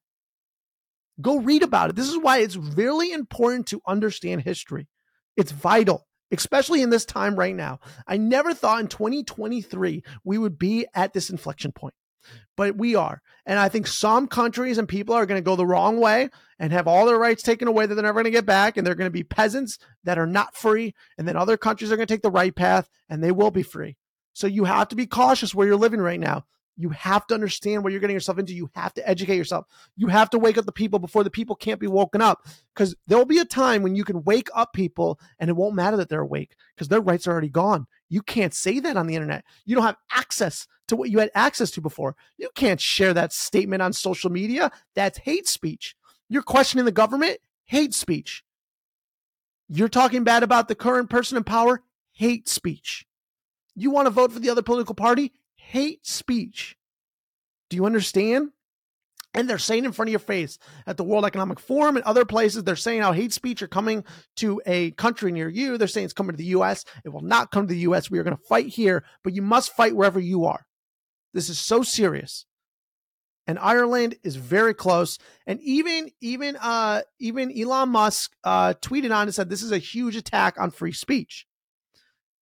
Go 1.20 1.40
read 1.40 1.64
about 1.64 1.90
it. 1.90 1.96
This 1.96 2.10
is 2.10 2.18
why 2.18 2.40
it's 2.40 2.56
really 2.56 3.12
important 3.12 3.68
to 3.68 3.82
understand 3.88 4.42
history. 4.42 4.88
It's 5.36 5.52
vital, 5.52 6.08
especially 6.32 6.82
in 6.82 6.90
this 6.90 7.06
time 7.06 7.36
right 7.36 7.56
now. 7.56 7.80
I 8.08 8.18
never 8.18 8.54
thought 8.54 8.80
in 8.80 8.88
2023 8.88 10.04
we 10.24 10.38
would 10.38 10.58
be 10.58 10.86
at 10.94 11.14
this 11.14 11.30
inflection 11.30 11.72
point, 11.72 11.94
but 12.56 12.78
we 12.78 12.96
are. 12.96 13.22
And 13.46 13.60
I 13.60 13.70
think 13.70 13.88
some 13.88 14.28
countries 14.28 14.78
and 14.78 14.88
people 14.88 15.16
are 15.16 15.26
going 15.26 15.40
to 15.40 15.46
go 15.46 15.56
the 15.56 15.66
wrong 15.66 16.00
way 16.00 16.30
and 16.60 16.72
have 16.72 16.88
all 16.88 17.06
their 17.06 17.18
rights 17.18 17.42
taken 17.42 17.68
away 17.68 17.86
that 17.86 17.96
they're 17.96 18.04
never 18.04 18.22
going 18.22 18.26
to 18.26 18.32
get 18.32 18.46
back. 18.46 18.78
And 18.78 18.86
they're 18.86 18.96
going 18.96 19.08
to 19.08 19.12
be 19.12 19.24
peasants 19.24 19.80
that 20.04 20.20
are 20.20 20.28
not 20.28 20.56
free. 20.56 20.94
And 21.18 21.28
then 21.28 21.36
other 21.36 21.58
countries 21.58 21.92
are 21.92 21.96
going 21.96 22.08
to 22.08 22.14
take 22.14 22.22
the 22.22 22.30
right 22.30 22.56
path 22.56 22.88
and 23.10 23.24
they 23.24 23.32
will 23.32 23.52
be 23.52 23.64
free. 23.64 23.98
So 24.34 24.48
you 24.48 24.66
have 24.66 24.90
to 24.90 24.96
be 24.96 25.08
cautious 25.08 25.56
where 25.56 25.68
you're 25.68 25.76
living 25.76 26.02
right 26.02 26.20
now. 26.20 26.46
You 26.78 26.90
have 26.90 27.28
to 27.28 27.34
understand 27.34 27.84
what 27.84 27.92
you're 27.92 28.00
getting 28.00 28.16
yourself 28.16 28.40
into. 28.40 28.56
You 28.56 28.70
have 28.76 28.94
to 28.96 29.08
educate 29.08 29.36
yourself. 29.36 29.66
You 29.96 30.08
have 30.08 30.30
to 30.32 30.40
wake 30.40 30.58
up 30.58 30.66
the 30.66 30.72
people 30.72 31.00
before 31.00 31.24
the 31.24 31.30
people 31.30 31.56
can't 31.56 31.80
be 31.80 31.88
woken 31.88 32.22
up. 32.22 32.46
Because 32.74 32.96
there'll 33.08 33.26
be 33.26 33.40
a 33.40 33.46
time 33.46 33.84
when 33.84 33.96
you 33.96 34.04
can 34.04 34.24
wake 34.24 34.50
up 34.56 34.74
people 34.74 35.20
and 35.40 35.50
it 35.50 35.56
won't 35.56 35.76
matter 35.76 35.98
that 35.98 36.10
they're 36.10 36.22
awake 36.22 36.56
because 36.76 36.88
their 36.88 37.02
rights 37.02 37.28
are 37.28 37.32
already 37.32 37.50
gone. 37.50 37.88
You 38.10 38.22
can't 38.22 38.54
say 38.54 38.80
that 38.80 38.98
on 38.98 39.08
the 39.08 39.16
internet. 39.16 39.46
You 39.66 39.76
don't 39.76 39.86
have 39.86 39.98
access 40.12 40.68
to 40.88 40.96
what 40.96 41.10
you 41.10 41.20
had 41.20 41.32
access 41.36 41.72
to 41.72 41.82
before. 41.82 42.16
You 42.38 42.50
can't 42.56 42.82
share 42.82 43.14
that 43.14 43.34
statement 43.34 43.82
on 43.82 43.94
social 43.94 44.30
media. 44.30 44.72
That's 44.96 45.20
hate 45.20 45.48
speech. 45.48 45.96
You're 46.30 46.42
questioning 46.42 46.86
the 46.86 46.92
government, 46.92 47.40
hate 47.66 47.94
speech. 47.94 48.44
You're 49.70 49.90
talking 49.90 50.24
bad 50.24 50.44
about 50.44 50.68
the 50.68 50.76
current 50.76 51.10
person 51.10 51.38
in 51.38 51.44
power, 51.44 51.82
hate 52.12 52.50
speech. 52.50 53.06
You 53.76 53.92
want 53.92 54.08
to 54.08 54.12
vote 54.12 54.34
for 54.34 54.40
the 54.40 54.50
other 54.50 54.62
political 54.62 54.96
party, 54.96 55.32
hate 55.72 56.06
speech. 56.06 56.76
Do 57.70 57.78
you 57.78 57.86
understand? 57.86 58.50
And 59.34 59.50
they're 59.50 59.58
saying 59.58 59.86
in 59.86 59.94
front 59.94 60.10
of 60.10 60.12
your 60.12 60.20
face 60.20 60.58
at 60.86 60.98
the 60.98 61.06
World 61.06 61.24
Economic 61.24 61.62
Forum 61.62 61.96
and 61.96 62.04
other 62.04 62.26
places, 62.26 62.66
they're 62.66 62.76
saying 62.76 63.02
how 63.02 63.14
hate 63.14 63.32
speech 63.32 63.62
are 63.62 63.70
coming 63.70 64.04
to 64.36 64.62
a 64.66 64.92
country 64.92 65.32
near 65.32 65.48
you. 65.48 65.78
They're 65.78 65.88
saying 65.88 66.04
it's 66.04 66.14
coming 66.14 66.34
to 66.34 66.38
the 66.38 66.52
US. 66.58 66.84
It 67.06 67.10
will 67.10 67.22
not 67.22 67.52
come 67.52 67.68
to 67.68 67.74
the 67.74 67.80
US. 67.82 68.12
We 68.12 68.20
are 68.20 68.24
going 68.24 68.36
to 68.36 68.44
fight 68.44 68.68
here, 68.68 69.06
but 69.24 69.32
you 69.34 69.42
must 69.42 69.74
fight 69.74 69.96
wherever 69.96 70.20
you 70.20 70.44
are. 70.44 70.66
This 71.34 71.48
is 71.48 71.58
so 71.58 71.84
serious. 71.84 72.46
And 73.48 73.58
Ireland 73.58 74.16
is 74.24 74.36
very 74.36 74.74
close. 74.74 75.18
And 75.48 75.62
even 75.62 76.12
even 76.20 76.58
uh 76.62 77.04
even 77.20 77.58
Elon 77.58 77.90
Musk 77.90 78.34
uh 78.44 78.74
tweeted 78.82 79.16
on 79.16 79.24
and 79.24 79.34
said 79.34 79.50
this 79.50 79.64
is 79.64 79.72
a 79.72 79.78
huge 79.78 80.18
attack 80.18 80.60
on 80.60 80.72
free 80.72 80.92
speech 80.92 81.48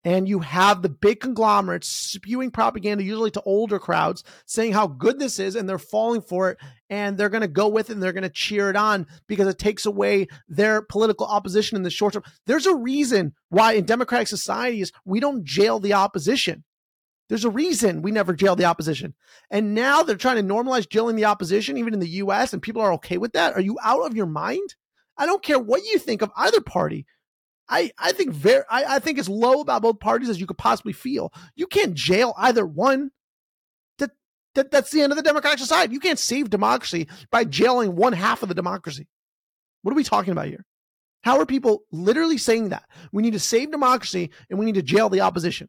and 0.08 0.26
you 0.26 0.38
have 0.38 0.80
the 0.80 0.88
big 0.88 1.20
conglomerates 1.20 1.86
spewing 1.86 2.50
propaganda, 2.50 3.04
usually 3.04 3.30
to 3.30 3.42
older 3.42 3.78
crowds, 3.78 4.24
saying 4.46 4.72
how 4.72 4.86
good 4.86 5.18
this 5.18 5.38
is, 5.38 5.54
and 5.54 5.68
they're 5.68 5.78
falling 5.78 6.22
for 6.22 6.50
it, 6.50 6.58
and 6.88 7.18
they're 7.18 7.28
going 7.28 7.42
to 7.42 7.46
go 7.46 7.68
with 7.68 7.90
it, 7.90 7.92
and 7.92 8.02
they're 8.02 8.14
going 8.14 8.22
to 8.22 8.30
cheer 8.30 8.70
it 8.70 8.76
on 8.76 9.06
because 9.26 9.46
it 9.46 9.58
takes 9.58 9.84
away 9.84 10.26
their 10.48 10.80
political 10.80 11.26
opposition 11.26 11.76
in 11.76 11.82
the 11.82 11.90
short 11.90 12.14
term. 12.14 12.22
There's 12.46 12.64
a 12.64 12.74
reason 12.74 13.34
why 13.50 13.74
in 13.74 13.84
democratic 13.84 14.28
societies 14.28 14.92
we 15.04 15.20
don't 15.20 15.44
jail 15.44 15.78
the 15.78 15.92
opposition. 15.92 16.64
There's 17.28 17.44
a 17.44 17.50
reason 17.50 18.00
we 18.00 18.10
never 18.10 18.32
jail 18.32 18.56
the 18.56 18.64
opposition. 18.64 19.12
And 19.50 19.74
now 19.74 20.02
they're 20.02 20.16
trying 20.16 20.36
to 20.36 20.54
normalize 20.54 20.88
jailing 20.88 21.16
the 21.16 21.26
opposition, 21.26 21.76
even 21.76 21.92
in 21.92 22.00
the 22.00 22.08
US, 22.22 22.54
and 22.54 22.62
people 22.62 22.80
are 22.80 22.94
okay 22.94 23.18
with 23.18 23.34
that. 23.34 23.52
Are 23.56 23.60
you 23.60 23.76
out 23.84 24.06
of 24.06 24.16
your 24.16 24.24
mind? 24.24 24.74
I 25.18 25.26
don't 25.26 25.42
care 25.42 25.58
what 25.58 25.84
you 25.84 25.98
think 25.98 26.22
of 26.22 26.32
either 26.34 26.62
party. 26.62 27.04
I, 27.68 27.92
I 27.98 28.12
think 28.12 28.32
very 28.32 28.64
I, 28.70 28.96
I 28.96 28.98
think 28.98 29.18
as 29.18 29.28
low 29.28 29.60
about 29.60 29.82
both 29.82 30.00
parties 30.00 30.28
as 30.28 30.40
you 30.40 30.46
could 30.46 30.58
possibly 30.58 30.92
feel. 30.92 31.32
You 31.54 31.66
can't 31.66 31.94
jail 31.94 32.34
either 32.38 32.64
one. 32.64 33.10
That, 33.98 34.12
that 34.54 34.70
that's 34.70 34.90
the 34.90 35.02
end 35.02 35.12
of 35.12 35.16
the 35.16 35.22
democratic 35.22 35.58
society. 35.58 35.92
You 35.92 36.00
can't 36.00 36.18
save 36.18 36.50
democracy 36.50 37.08
by 37.30 37.44
jailing 37.44 37.94
one 37.96 38.14
half 38.14 38.42
of 38.42 38.48
the 38.48 38.54
democracy. 38.54 39.06
What 39.82 39.92
are 39.92 39.96
we 39.96 40.04
talking 40.04 40.32
about 40.32 40.46
here? 40.46 40.64
How 41.22 41.38
are 41.38 41.46
people 41.46 41.82
literally 41.92 42.38
saying 42.38 42.70
that? 42.70 42.84
We 43.12 43.22
need 43.22 43.32
to 43.32 43.40
save 43.40 43.70
democracy 43.70 44.30
and 44.48 44.58
we 44.58 44.66
need 44.66 44.76
to 44.76 44.82
jail 44.82 45.08
the 45.08 45.20
opposition. 45.20 45.68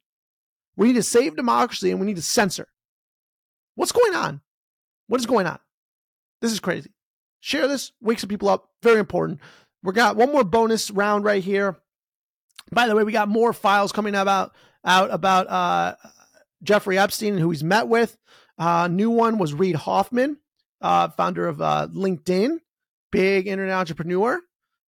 We 0.75 0.87
need 0.87 0.95
to 0.95 1.03
save 1.03 1.35
democracy 1.35 1.91
and 1.91 1.99
we 1.99 2.05
need 2.05 2.15
to 2.15 2.21
censor. 2.21 2.67
What's 3.75 3.91
going 3.91 4.13
on? 4.13 4.41
What 5.07 5.19
is 5.19 5.25
going 5.25 5.47
on? 5.47 5.59
This 6.41 6.51
is 6.51 6.59
crazy. 6.59 6.91
Share 7.41 7.67
this, 7.67 7.91
wake 8.01 8.19
some 8.19 8.29
people 8.29 8.49
up. 8.49 8.69
Very 8.83 8.99
important. 8.99 9.39
We 9.83 9.93
got 9.93 10.15
one 10.15 10.31
more 10.31 10.43
bonus 10.43 10.91
round 10.91 11.23
right 11.23 11.43
here. 11.43 11.77
By 12.71 12.87
the 12.87 12.95
way, 12.95 13.03
we 13.03 13.11
got 13.11 13.27
more 13.27 13.53
files 13.53 13.91
coming 13.91 14.15
about 14.15 14.53
out 14.85 15.11
about 15.11 15.47
uh, 15.47 15.95
Jeffrey 16.63 16.97
Epstein 16.97 17.33
and 17.33 17.41
who 17.41 17.49
he's 17.49 17.63
met 17.63 17.87
with. 17.87 18.17
Uh, 18.57 18.87
new 18.87 19.09
one 19.09 19.37
was 19.37 19.53
Reid 19.53 19.75
Hoffman, 19.75 20.37
uh, 20.81 21.09
founder 21.09 21.47
of 21.47 21.61
uh, 21.61 21.87
LinkedIn, 21.93 22.57
big 23.11 23.47
internet 23.47 23.75
entrepreneur. 23.75 24.41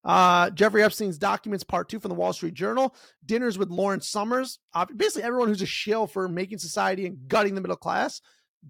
Uh, 0.02 0.48
Jeffrey 0.50 0.82
Epstein's 0.82 1.18
documents, 1.18 1.62
part 1.62 1.88
two 1.88 2.00
from 2.00 2.08
the 2.08 2.14
Wall 2.14 2.32
Street 2.32 2.54
Journal. 2.54 2.94
Dinners 3.24 3.58
with 3.58 3.68
Lawrence 3.70 4.08
Summers. 4.08 4.58
Uh, 4.74 4.86
basically, 4.96 5.22
everyone 5.22 5.48
who's 5.48 5.62
a 5.62 5.66
shill 5.66 6.06
for 6.06 6.26
making 6.26 6.58
society 6.58 7.06
and 7.06 7.28
gutting 7.28 7.54
the 7.54 7.60
middle 7.60 7.76
class. 7.76 8.20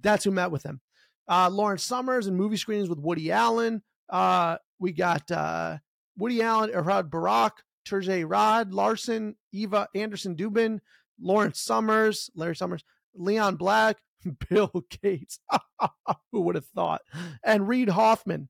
That's 0.01 0.25
who 0.25 0.31
met 0.33 0.51
with 0.51 0.65
him. 0.65 0.81
Uh, 1.29 1.49
Lawrence 1.51 1.85
Summers 1.85 2.27
and 2.27 2.37
movie 2.37 2.57
screenings 2.57 2.89
with 2.89 2.99
Woody 2.99 3.31
Allen. 3.31 3.83
Uh, 4.09 4.57
we 4.81 4.93
got 4.93 5.31
uh, 5.31 5.79
Woody 6.17 6.43
Allen, 6.43 6.71
Ehud 6.75 7.11
Barak, 7.11 7.63
Terje 7.91 8.25
Rod, 8.27 8.73
Larsen, 8.73 9.37
Eva 9.53 9.89
Anderson 9.95 10.37
Dubin, 10.37 10.81
Lawrence 11.21 11.61
Summers, 11.61 12.31
Larry 12.35 12.57
Summers, 12.57 12.85
Leon 13.15 13.57
Black, 13.57 13.99
Bill 14.49 14.85
Gates. 15.03 15.41
Who 16.33 16.43
would 16.43 16.55
have 16.55 16.67
thought? 16.67 17.03
And 17.45 17.69
Reid 17.69 17.89
Hoffman. 17.89 18.49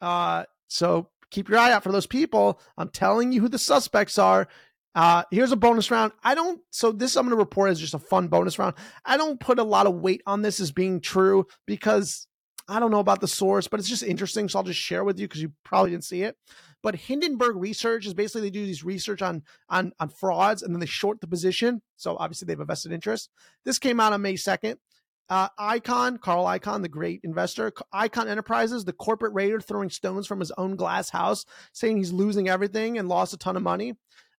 Uh, 0.00 0.44
so 0.68 1.08
keep 1.30 1.48
your 1.48 1.58
eye 1.58 1.72
out 1.72 1.82
for 1.82 1.92
those 1.92 2.06
people. 2.06 2.60
I'm 2.76 2.88
telling 2.88 3.32
you 3.32 3.40
who 3.40 3.48
the 3.48 3.58
suspects 3.58 4.18
are. 4.18 4.48
Uh, 4.94 5.22
here's 5.30 5.52
a 5.52 5.56
bonus 5.56 5.90
round. 5.90 6.12
I 6.24 6.34
don't, 6.34 6.60
so 6.70 6.90
this 6.90 7.16
I'm 7.16 7.24
going 7.24 7.30
to 7.30 7.36
report 7.36 7.70
as 7.70 7.78
just 7.80 7.94
a 7.94 7.98
fun 7.98 8.26
bonus 8.26 8.58
round. 8.58 8.74
I 9.04 9.16
don't 9.16 9.38
put 9.38 9.60
a 9.60 9.64
lot 9.64 9.86
of 9.86 9.94
weight 9.94 10.22
on 10.26 10.42
this 10.42 10.58
as 10.58 10.72
being 10.72 11.00
true 11.00 11.46
because 11.66 12.26
I 12.70 12.78
don't 12.78 12.92
know 12.92 13.00
about 13.00 13.20
the 13.20 13.28
source, 13.28 13.66
but 13.66 13.80
it's 13.80 13.88
just 13.88 14.04
interesting. 14.04 14.48
So 14.48 14.58
I'll 14.58 14.64
just 14.64 14.78
share 14.78 15.02
with 15.02 15.18
you 15.18 15.26
because 15.26 15.42
you 15.42 15.52
probably 15.64 15.90
didn't 15.90 16.04
see 16.04 16.22
it. 16.22 16.36
But 16.82 16.94
Hindenburg 16.94 17.56
Research 17.56 18.06
is 18.06 18.14
basically 18.14 18.42
they 18.42 18.50
do 18.50 18.64
these 18.64 18.84
research 18.84 19.22
on 19.22 19.42
on 19.68 19.92
on 19.98 20.08
frauds 20.08 20.62
and 20.62 20.74
then 20.74 20.80
they 20.80 20.86
short 20.86 21.20
the 21.20 21.26
position. 21.26 21.82
So 21.96 22.16
obviously 22.16 22.46
they 22.46 22.52
have 22.52 22.60
a 22.60 22.64
vested 22.64 22.92
interest. 22.92 23.28
This 23.64 23.78
came 23.78 23.98
out 23.98 24.12
on 24.12 24.22
May 24.22 24.36
second. 24.36 24.78
Uh, 25.28 25.48
Icahn, 25.60 26.20
Carl 26.20 26.44
Icahn, 26.44 26.82
the 26.82 26.88
great 26.88 27.20
investor, 27.22 27.72
Icahn 27.94 28.26
Enterprises, 28.26 28.84
the 28.84 28.92
corporate 28.92 29.32
raider 29.32 29.60
throwing 29.60 29.88
stones 29.88 30.26
from 30.26 30.40
his 30.40 30.50
own 30.58 30.74
glass 30.74 31.10
house, 31.10 31.44
saying 31.72 31.98
he's 31.98 32.12
losing 32.12 32.48
everything 32.48 32.98
and 32.98 33.08
lost 33.08 33.32
a 33.32 33.36
ton 33.36 33.56
of 33.56 33.62
money. 33.62 33.94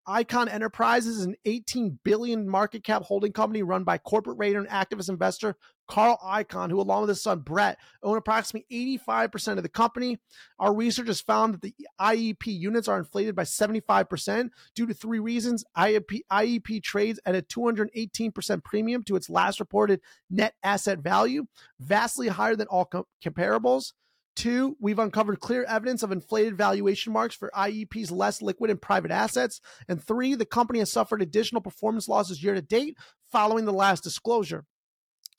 Icahn 0.07 0.51
Enterprises 0.51 1.17
is 1.17 1.25
an 1.25 1.35
18 1.45 1.99
billion 2.03 2.49
market 2.49 2.83
cap 2.83 3.03
holding 3.03 3.31
company 3.31 3.63
run 3.63 3.83
by 3.83 3.97
corporate 3.97 4.37
raider 4.37 4.59
and 4.59 4.67
activist 4.69 5.09
investor 5.09 5.55
Carl 5.91 6.17
Icahn, 6.23 6.69
who, 6.69 6.79
along 6.79 7.01
with 7.01 7.09
his 7.09 7.21
son 7.21 7.39
Brett, 7.39 7.77
own 8.01 8.15
approximately 8.15 8.97
85% 9.05 9.57
of 9.57 9.63
the 9.63 9.67
company. 9.67 10.19
Our 10.57 10.73
research 10.73 11.07
has 11.07 11.19
found 11.19 11.53
that 11.53 11.61
the 11.61 11.75
IEP 11.99 12.45
units 12.47 12.87
are 12.87 12.97
inflated 12.97 13.35
by 13.35 13.43
75% 13.43 14.51
due 14.73 14.85
to 14.85 14.93
three 14.93 15.19
reasons. 15.19 15.65
IEP, 15.77 16.21
IEP 16.31 16.81
trades 16.81 17.19
at 17.25 17.35
a 17.35 17.41
218% 17.41 18.63
premium 18.63 19.03
to 19.03 19.17
its 19.17 19.29
last 19.29 19.59
reported 19.59 19.99
net 20.29 20.53
asset 20.63 20.99
value, 20.99 21.45
vastly 21.81 22.29
higher 22.29 22.55
than 22.55 22.67
all 22.67 22.85
com- 22.85 23.03
comparables. 23.21 23.91
Two, 24.35 24.77
we've 24.79 24.99
uncovered 24.99 25.41
clear 25.41 25.65
evidence 25.65 26.03
of 26.03 26.11
inflated 26.11 26.57
valuation 26.57 27.11
marks 27.11 27.35
for 27.35 27.51
IEP's 27.53 28.11
less 28.11 28.41
liquid 28.41 28.71
and 28.71 28.81
private 28.81 29.11
assets. 29.11 29.59
And 29.89 30.01
three, 30.01 30.35
the 30.35 30.45
company 30.45 30.79
has 30.79 30.91
suffered 30.91 31.21
additional 31.21 31.61
performance 31.61 32.07
losses 32.07 32.41
year 32.41 32.53
to 32.53 32.61
date 32.61 32.97
following 33.31 33.65
the 33.65 33.73
last 33.73 34.03
disclosure. 34.03 34.65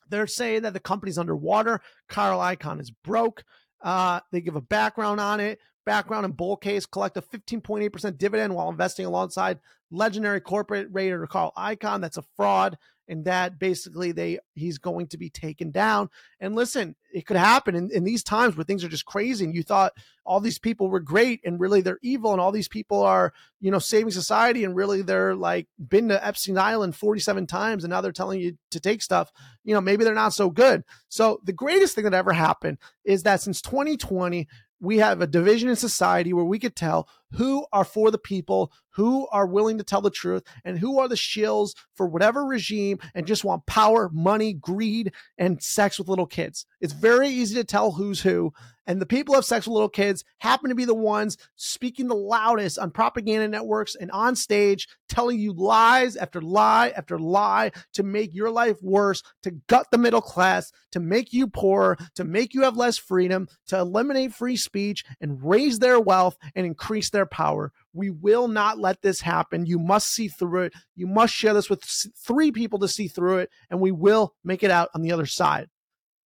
They're 0.08 0.26
saying 0.26 0.62
that 0.62 0.74
the 0.74 0.80
company's 0.80 1.16
underwater. 1.16 1.80
Carl 2.08 2.38
Icahn 2.38 2.80
is 2.80 2.90
broke. 2.90 3.44
Uh, 3.82 4.20
they 4.30 4.42
give 4.42 4.56
a 4.56 4.60
background 4.60 5.20
on 5.20 5.40
it. 5.40 5.58
Background 5.86 6.26
and 6.26 6.36
bull 6.36 6.56
case 6.56 6.86
collect 6.86 7.16
a 7.16 7.22
15.8% 7.22 8.18
dividend 8.18 8.54
while 8.54 8.68
investing 8.68 9.06
alongside 9.06 9.58
legendary 9.90 10.40
corporate 10.40 10.88
raider 10.92 11.26
Carl 11.26 11.52
Icahn. 11.56 12.00
That's 12.02 12.18
a 12.18 12.24
fraud 12.36 12.76
and 13.08 13.24
that 13.24 13.58
basically 13.58 14.12
they 14.12 14.38
he's 14.54 14.78
going 14.78 15.06
to 15.08 15.18
be 15.18 15.28
taken 15.28 15.70
down. 15.70 16.08
And 16.40 16.54
listen, 16.54 16.96
it 17.12 17.26
could 17.26 17.36
happen 17.36 17.74
in, 17.74 17.90
in 17.90 18.04
these 18.04 18.22
times 18.22 18.56
where 18.56 18.64
things 18.64 18.84
are 18.84 18.88
just 18.88 19.04
crazy 19.04 19.44
and 19.44 19.54
you 19.54 19.62
thought 19.62 19.92
all 20.24 20.40
these 20.40 20.58
people 20.58 20.88
were 20.88 21.00
great 21.00 21.40
and 21.44 21.60
really 21.60 21.80
they're 21.80 21.98
evil 22.02 22.32
and 22.32 22.40
all 22.40 22.52
these 22.52 22.68
people 22.68 23.02
are, 23.02 23.32
you 23.60 23.70
know, 23.70 23.78
saving 23.78 24.12
society 24.12 24.64
and 24.64 24.76
really 24.76 25.02
they're 25.02 25.34
like 25.34 25.66
been 25.88 26.08
to 26.08 26.26
Epstein 26.26 26.58
Island 26.58 26.96
47 26.96 27.46
times 27.46 27.84
and 27.84 27.90
now 27.90 28.00
they're 28.00 28.12
telling 28.12 28.40
you 28.40 28.56
to 28.70 28.80
take 28.80 29.02
stuff, 29.02 29.32
you 29.64 29.74
know, 29.74 29.80
maybe 29.80 30.04
they're 30.04 30.14
not 30.14 30.34
so 30.34 30.48
good. 30.50 30.84
So 31.08 31.40
the 31.44 31.52
greatest 31.52 31.94
thing 31.94 32.04
that 32.04 32.14
ever 32.14 32.32
happened 32.32 32.78
is 33.04 33.24
that 33.24 33.40
since 33.40 33.60
2020, 33.62 34.48
we 34.82 34.98
have 34.98 35.20
a 35.20 35.28
division 35.28 35.68
in 35.68 35.76
society 35.76 36.32
where 36.32 36.44
we 36.44 36.58
could 36.58 36.74
tell 36.74 37.08
who 37.34 37.64
are 37.72 37.84
for 37.84 38.10
the 38.10 38.18
people, 38.18 38.72
who 38.92 39.26
are 39.28 39.46
willing 39.46 39.78
to 39.78 39.84
tell 39.84 40.00
the 40.00 40.10
truth, 40.10 40.42
and 40.64 40.78
who 40.78 40.98
are 40.98 41.08
the 41.08 41.14
shills 41.14 41.74
for 41.94 42.06
whatever 42.06 42.44
regime 42.44 42.98
and 43.14 43.26
just 43.26 43.44
want 43.44 43.66
power, 43.66 44.10
money, 44.12 44.52
greed, 44.52 45.12
and 45.38 45.62
sex 45.62 45.98
with 45.98 46.08
little 46.08 46.26
kids. 46.26 46.66
It's 46.80 46.92
very 46.92 47.28
easy 47.28 47.54
to 47.56 47.64
tell 47.64 47.92
who's 47.92 48.22
who. 48.22 48.52
And 48.84 49.00
the 49.00 49.06
people 49.06 49.32
who 49.32 49.38
have 49.38 49.44
sex 49.44 49.66
with 49.66 49.74
little 49.74 49.88
kids 49.88 50.24
happen 50.38 50.68
to 50.68 50.74
be 50.74 50.84
the 50.84 50.94
ones 50.94 51.38
speaking 51.54 52.08
the 52.08 52.16
loudest 52.16 52.80
on 52.80 52.90
propaganda 52.90 53.46
networks 53.46 53.94
and 53.94 54.10
on 54.10 54.34
stage, 54.34 54.88
telling 55.08 55.38
you 55.38 55.52
lies 55.52 56.16
after 56.16 56.40
lie 56.40 56.88
after 56.96 57.16
lie 57.16 57.70
to 57.94 58.02
make 58.02 58.34
your 58.34 58.50
life 58.50 58.82
worse, 58.82 59.22
to 59.44 59.52
gut 59.68 59.86
the 59.92 59.98
middle 59.98 60.20
class, 60.20 60.72
to 60.90 60.98
make 60.98 61.32
you 61.32 61.46
poorer, 61.46 61.96
to 62.16 62.24
make 62.24 62.54
you 62.54 62.62
have 62.62 62.76
less 62.76 62.98
freedom, 62.98 63.48
to 63.68 63.78
eliminate 63.78 64.34
free 64.34 64.56
speech 64.56 65.04
and 65.20 65.42
raise 65.44 65.78
their 65.78 66.00
wealth 66.00 66.36
and 66.56 66.66
increase 66.66 67.10
their 67.10 67.26
power. 67.26 67.72
We 67.92 68.10
will 68.10 68.48
not 68.48 68.78
let 68.78 69.02
this 69.02 69.20
happen. 69.20 69.66
You 69.66 69.78
must 69.78 70.08
see 70.12 70.28
through 70.28 70.62
it. 70.62 70.74
You 70.96 71.06
must 71.06 71.34
share 71.34 71.54
this 71.54 71.68
with 71.68 71.82
three 72.26 72.50
people 72.50 72.78
to 72.80 72.88
see 72.88 73.08
through 73.08 73.38
it, 73.38 73.50
and 73.70 73.80
we 73.80 73.90
will 73.92 74.34
make 74.44 74.62
it 74.62 74.70
out 74.70 74.88
on 74.94 75.02
the 75.02 75.12
other 75.12 75.26
side. 75.26 75.68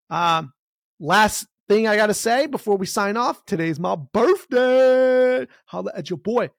Um, 0.09 0.53
last 0.99 1.45
thing 1.67 1.87
I 1.87 1.97
got 1.97 2.07
to 2.07 2.13
say 2.13 2.47
before 2.47 2.77
we 2.77 2.85
sign 2.85 3.17
off 3.17 3.43
today's 3.45 3.79
my 3.79 3.95
birthday. 3.95 5.45
Holla 5.65 5.91
at 5.95 6.09
your 6.09 6.17
boy. 6.17 6.49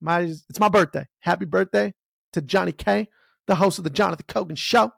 My, 0.00 0.20
it's 0.20 0.60
my 0.60 0.68
birthday. 0.68 1.06
Happy 1.20 1.46
birthday 1.46 1.94
to 2.34 2.42
Johnny 2.42 2.72
K, 2.72 3.08
the 3.46 3.54
host 3.54 3.78
of 3.78 3.84
the 3.84 3.90
Jonathan 3.90 4.26
Kogan 4.28 4.58
Show. 4.58 4.92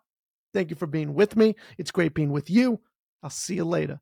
Thank 0.53 0.71
you 0.71 0.77
for 0.77 0.87
being 0.87 1.15
with 1.15 1.37
me. 1.37 1.55
It's 1.77 1.93
great 1.93 2.15
being 2.15 2.33
with 2.33 2.51
you. 2.51 2.81
I'll 3.23 3.31
see 3.31 3.55
you 3.55 3.65
later. 3.65 4.01